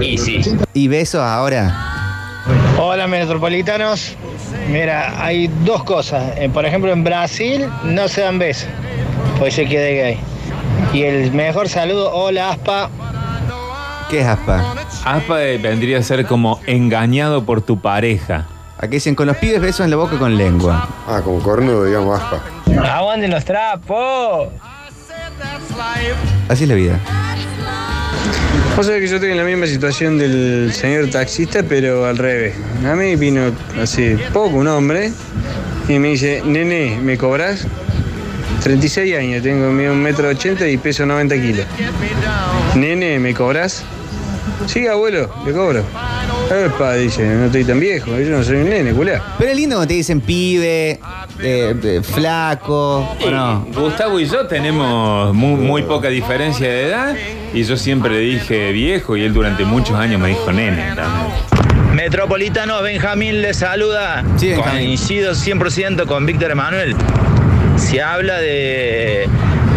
y 0.02 0.18
sí. 0.18 0.42
Y 0.74 0.88
besos 0.88 1.22
ahora. 1.22 1.74
Hola 2.78 3.06
metropolitanos. 3.06 4.14
Mira, 4.70 5.24
hay 5.24 5.48
dos 5.64 5.82
cosas. 5.84 6.34
Eh, 6.36 6.50
por 6.52 6.66
ejemplo, 6.66 6.92
en 6.92 7.02
Brasil 7.02 7.66
no 7.84 8.08
se 8.08 8.20
dan 8.20 8.38
besos, 8.38 8.68
pues 9.38 9.54
se 9.54 9.64
quede 9.64 9.94
gay. 9.94 10.18
Y 10.92 11.04
el 11.04 11.32
mejor 11.32 11.70
saludo, 11.70 12.12
hola 12.12 12.50
Aspa. 12.50 12.90
¿Qué 14.10 14.20
es 14.20 14.26
aspa? 14.26 14.79
Aspa 15.04 15.42
eh, 15.42 15.58
vendría 15.58 15.98
a 15.98 16.02
ser 16.02 16.26
como 16.26 16.60
engañado 16.66 17.44
por 17.44 17.62
tu 17.62 17.80
pareja. 17.80 18.46
Aquí 18.78 18.92
dicen 18.94 19.14
con 19.14 19.26
los 19.26 19.36
pibes 19.36 19.60
besos 19.60 19.84
en 19.84 19.90
la 19.90 19.96
boca 19.96 20.18
con 20.18 20.36
lengua. 20.36 20.88
Ah, 21.06 21.20
como 21.22 21.40
cornudo, 21.42 21.84
digamos, 21.84 22.20
aspa. 22.20 22.42
¡Aguanten 22.96 23.30
los 23.30 23.44
trapos! 23.44 24.48
Así 26.48 26.64
es 26.64 26.68
la 26.68 26.74
vida. 26.74 26.98
Vos 28.76 28.86
sabés 28.86 29.02
que 29.02 29.08
yo 29.08 29.16
estoy 29.16 29.30
en 29.32 29.36
la 29.36 29.44
misma 29.44 29.66
situación 29.66 30.18
del 30.18 30.72
señor 30.72 31.08
taxista, 31.10 31.62
pero 31.62 32.06
al 32.06 32.16
revés. 32.16 32.54
A 32.86 32.94
mí 32.94 33.16
vino 33.16 33.52
hace 33.80 34.16
poco 34.32 34.56
un 34.56 34.68
hombre 34.68 35.12
y 35.88 35.98
me 35.98 36.08
dice, 36.08 36.42
nene, 36.44 36.98
¿me 37.02 37.18
cobras? 37.18 37.66
36 38.62 39.16
años, 39.16 39.42
tengo 39.42 39.68
un 39.68 40.02
metro 40.02 40.28
ochenta 40.28 40.66
y 40.68 40.76
peso 40.76 41.04
90 41.06 41.34
kilos. 41.36 41.66
Nene, 42.74 43.18
¿me 43.18 43.34
cobras? 43.34 43.84
Sí, 44.66 44.86
abuelo, 44.86 45.28
le 45.44 45.52
cobro. 45.52 45.82
Epa, 46.50 46.94
dice, 46.94 47.24
no 47.24 47.46
estoy 47.46 47.64
tan 47.64 47.78
viejo, 47.78 48.18
yo 48.18 48.36
no 48.36 48.42
soy 48.42 48.56
un 48.56 48.70
nene, 48.70 48.92
culá. 48.92 49.22
Pero 49.38 49.50
es 49.50 49.56
lindo 49.56 49.76
cuando 49.76 49.88
te 49.88 49.94
dicen 49.94 50.20
pibe, 50.20 50.98
eh, 51.42 51.74
eh, 51.82 52.00
flaco, 52.02 53.16
¿o 53.24 53.30
no? 53.30 53.66
Gustavo 53.72 54.18
y 54.18 54.26
yo 54.26 54.46
tenemos 54.46 55.32
muy, 55.32 55.54
muy 55.54 55.82
poca 55.82 56.08
diferencia 56.08 56.68
de 56.68 56.88
edad 56.88 57.14
y 57.54 57.62
yo 57.62 57.76
siempre 57.76 58.12
le 58.12 58.20
dije 58.20 58.72
viejo 58.72 59.16
y 59.16 59.22
él 59.22 59.32
durante 59.32 59.64
muchos 59.64 59.96
años 59.96 60.20
me 60.20 60.30
dijo 60.30 60.50
nene 60.52 60.92
también. 60.96 61.60
Metropolitano 61.94 62.82
Benjamín 62.82 63.42
le 63.42 63.54
saluda. 63.54 64.22
Benjamín. 64.22 64.64
Coincido 64.64 65.32
100% 65.32 66.06
con 66.06 66.26
Víctor 66.26 66.50
Emanuel. 66.50 66.96
Si 67.76 67.98
habla 67.98 68.38
de, 68.38 69.28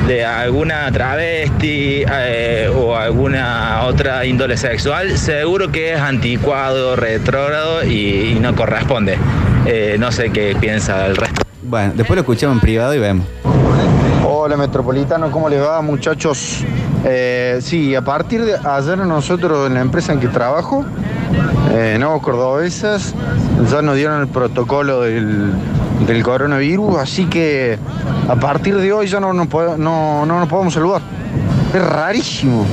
de 0.07 0.25
alguna 0.25 0.91
travesti 0.91 2.03
eh, 2.11 2.69
o 2.75 2.95
alguna 2.95 3.83
otra 3.83 4.25
índole 4.25 4.57
sexual, 4.57 5.17
seguro 5.17 5.71
que 5.71 5.93
es 5.93 5.99
anticuado, 5.99 6.95
retrógrado 6.95 7.83
y, 7.83 8.33
y 8.35 8.39
no 8.39 8.55
corresponde. 8.55 9.17
Eh, 9.65 9.95
no 9.97 10.11
sé 10.11 10.29
qué 10.29 10.55
piensa 10.59 11.05
el 11.05 11.15
resto. 11.15 11.41
Bueno, 11.61 11.93
después 11.95 12.15
lo 12.15 12.21
escuchamos 12.21 12.55
en 12.57 12.61
privado 12.61 12.93
y 12.93 12.99
vemos. 12.99 13.25
Hola 14.25 14.57
Metropolitano, 14.57 15.31
¿cómo 15.31 15.47
les 15.47 15.61
va 15.61 15.81
muchachos? 15.81 16.65
Eh, 17.05 17.59
sí, 17.61 17.95
a 17.95 18.01
partir 18.01 18.43
de 18.43 18.55
ayer 18.55 18.97
nosotros 18.97 19.67
en 19.67 19.75
la 19.75 19.81
empresa 19.81 20.11
en 20.11 20.19
que 20.19 20.27
trabajo, 20.27 20.83
eh, 21.71 21.95
Nuevos 21.97 22.21
Cordobesas, 22.21 23.13
ya 23.71 23.81
nos 23.81 23.95
dieron 23.95 24.21
el 24.21 24.27
protocolo 24.27 25.01
del, 25.01 25.53
del 26.07 26.23
coronavirus, 26.23 26.97
así 26.97 27.25
que 27.25 27.77
a 28.27 28.35
partir 28.35 28.75
de 28.77 28.91
hoy 28.91 29.07
ya 29.07 29.19
no 29.19 29.31
nos, 29.33 29.47
no, 29.77 30.25
no 30.25 30.39
nos 30.39 30.47
podemos 30.49 30.73
saludar. 30.73 31.01
Es 31.73 31.81
rarísimo. 31.83 32.65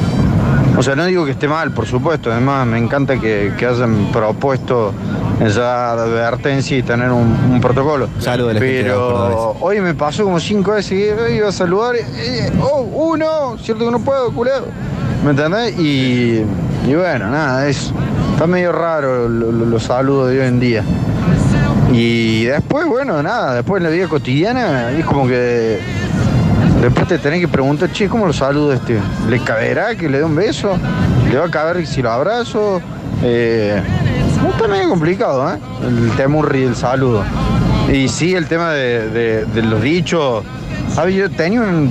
O 0.76 0.83
sea, 0.83 0.94
no 0.96 1.04
digo 1.04 1.24
que 1.24 1.33
esté 1.33 1.46
mal, 1.48 1.72
por 1.72 1.87
supuesto, 1.87 2.30
además 2.33 2.66
me 2.66 2.78
encanta 2.78 3.18
que, 3.18 3.52
que 3.59 3.66
hayan 3.66 4.06
propuesto 4.12 4.92
esa 5.40 5.92
advertencia 5.92 6.76
y 6.78 6.83
tener 6.83 7.11
un, 7.11 7.37
un 7.50 7.61
protocolo. 7.61 8.09
Saludos 8.18 8.56
Pero 8.59 9.56
hoy 9.61 9.80
me 9.80 9.94
pasó 9.94 10.24
como 10.24 10.38
cinco 10.40 10.72
veces 10.72 10.90
que 10.90 11.11
eh, 11.11 11.37
iba 11.37 11.48
a 11.48 11.52
saludar, 11.52 11.96
eh, 11.96 12.50
oh, 12.62 12.80
uno, 12.83 13.56
cierto 13.59 13.85
que 13.85 13.90
no 13.90 14.00
puedo, 14.00 14.33
culero. 14.33 14.66
¿Me 15.24 15.30
entendés? 15.33 15.78
Y, 15.78 16.42
y 16.87 16.94
bueno, 16.94 17.30
nada, 17.30 17.66
es, 17.68 17.92
está 18.33 18.46
medio 18.46 18.72
raro 18.72 19.28
lo- 19.28 19.52
lo- 19.52 19.66
los 19.66 19.83
saludos 19.83 20.30
de 20.30 20.40
hoy 20.40 20.46
en 20.46 20.61
día. 20.61 20.85
Y 21.92 22.44
después, 22.44 22.87
bueno, 22.87 23.22
nada, 23.22 23.55
después 23.55 23.81
en 23.81 23.85
la 23.85 23.90
vida 23.90 24.07
cotidiana 24.09 24.90
es 24.92 25.05
como 25.05 25.26
que 25.26 25.81
después 26.81 27.09
te 27.09 27.18
tenés 27.18 27.40
que 27.40 27.48
preguntar, 27.48 27.90
che, 27.92 28.09
¿cómo 28.09 28.26
lo 28.26 28.33
saludo 28.33 28.70
a 28.72 28.74
este? 28.76 28.98
¿Le 29.29 29.38
caberá 29.40 29.94
que 29.96 30.09
le 30.09 30.18
dé 30.18 30.24
un 30.24 30.37
beso? 30.37 30.76
¿Le 31.31 31.37
va 31.38 31.46
a 31.46 31.50
caber 31.50 31.87
si 31.87 32.00
lo 32.03 32.11
abrazo? 32.11 32.81
Eh, 33.22 33.81
está 34.53 34.68
medio 34.68 34.88
complicado, 34.88 35.53
¿eh? 35.53 35.59
El 35.87 36.11
temurri 36.16 36.62
del 36.62 36.76
saludo. 36.76 37.24
Y 37.92 38.09
sí, 38.09 38.35
el 38.35 38.46
tema 38.46 38.70
de, 38.72 39.09
de- 39.11 39.44
de 39.46 39.62
los 39.62 39.83
dichos. 39.83 40.44
¿sabes? 40.94 41.14
Yo 41.14 41.31
tenía 41.31 41.61
un, 41.61 41.90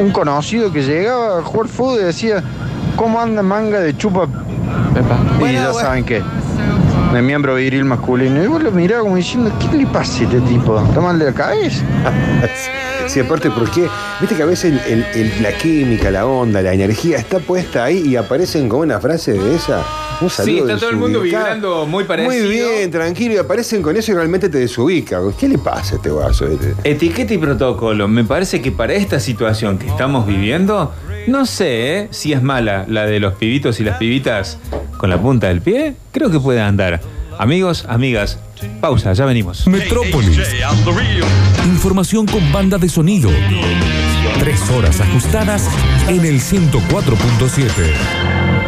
un 0.00 0.10
conocido 0.12 0.72
que 0.72 0.82
llegaba 0.82 1.38
a 1.38 1.42
jugar 1.42 1.68
fútbol 1.68 2.00
y 2.00 2.04
decía, 2.04 2.42
¿cómo 2.96 3.20
anda 3.20 3.42
manga 3.42 3.80
de 3.80 3.96
chupa? 3.96 4.26
y 5.50 5.52
ya 5.54 5.72
saben 5.82 6.04
qué. 6.04 6.22
De 7.12 7.22
miembro 7.22 7.56
viril 7.56 7.84
masculino. 7.84 8.42
Y 8.42 8.46
vos 8.46 8.62
lo 8.62 8.70
miraba 8.70 9.02
como 9.02 9.16
diciendo, 9.16 9.50
¿qué 9.58 9.76
le 9.76 9.86
pasa 9.86 10.20
a 10.20 10.24
este 10.24 10.40
tipo? 10.42 10.80
¿Está 10.80 11.00
mal 11.00 11.18
de 11.18 11.24
la 11.26 11.32
cabeza? 11.32 11.82
Sí, 13.06 13.18
aparte, 13.18 13.50
porque 13.50 13.88
viste 14.20 14.36
que 14.36 14.42
a 14.42 14.46
veces 14.46 14.72
el- 14.72 14.92
el- 15.00 15.06
el- 15.20 15.42
la 15.42 15.50
química, 15.52 16.12
la 16.12 16.26
onda, 16.26 16.62
la 16.62 16.72
energía 16.74 17.16
está 17.16 17.40
puesta 17.40 17.82
ahí 17.82 18.06
y 18.06 18.14
aparecen 18.14 18.68
con 18.68 18.80
una 18.80 19.00
frase 19.00 19.32
de 19.32 19.56
esa. 19.56 19.84
Un 20.20 20.30
saludo 20.30 20.52
Sí, 20.52 20.58
está 20.60 20.78
todo 20.78 20.90
el 20.90 20.96
mundo 20.96 21.20
vibrando 21.22 21.86
muy 21.86 22.04
parecido. 22.04 22.32
Muy 22.44 22.48
bien, 22.52 22.88
tranquilo, 22.90 23.34
y 23.34 23.38
aparecen 23.38 23.82
con 23.82 23.96
eso 23.96 24.12
y 24.12 24.14
realmente 24.14 24.48
te 24.48 24.58
desubica. 24.58 25.18
¿Qué 25.36 25.48
le 25.48 25.58
pasa 25.58 25.94
a 25.94 25.96
este 25.96 26.10
vaso? 26.10 26.46
Etiqueta 26.84 27.34
y 27.34 27.38
protocolo. 27.38 28.06
Me 28.06 28.22
parece 28.22 28.62
que 28.62 28.70
para 28.70 28.92
esta 28.92 29.18
situación 29.18 29.76
que 29.76 29.88
estamos 29.88 30.24
viviendo, 30.24 30.92
no 31.30 31.46
sé 31.46 31.98
¿eh? 31.98 32.08
si 32.10 32.32
es 32.32 32.42
mala 32.42 32.84
la 32.88 33.06
de 33.06 33.20
los 33.20 33.34
pibitos 33.34 33.80
y 33.80 33.84
las 33.84 33.98
pibitas 33.98 34.58
con 34.98 35.08
la 35.08 35.18
punta 35.18 35.48
del 35.48 35.62
pie. 35.62 35.94
Creo 36.12 36.30
que 36.30 36.40
puede 36.40 36.60
andar. 36.60 37.00
Amigos, 37.38 37.86
amigas, 37.88 38.38
pausa, 38.80 39.12
ya 39.14 39.24
venimos. 39.24 39.66
Metrópolis. 39.66 40.38
Información 41.64 42.26
con 42.26 42.52
banda 42.52 42.76
de 42.76 42.88
sonido. 42.88 43.30
Tres 44.38 44.68
horas 44.70 45.00
ajustadas 45.00 45.68
en 46.08 46.24
el 46.24 46.40
104.7. 46.40 48.59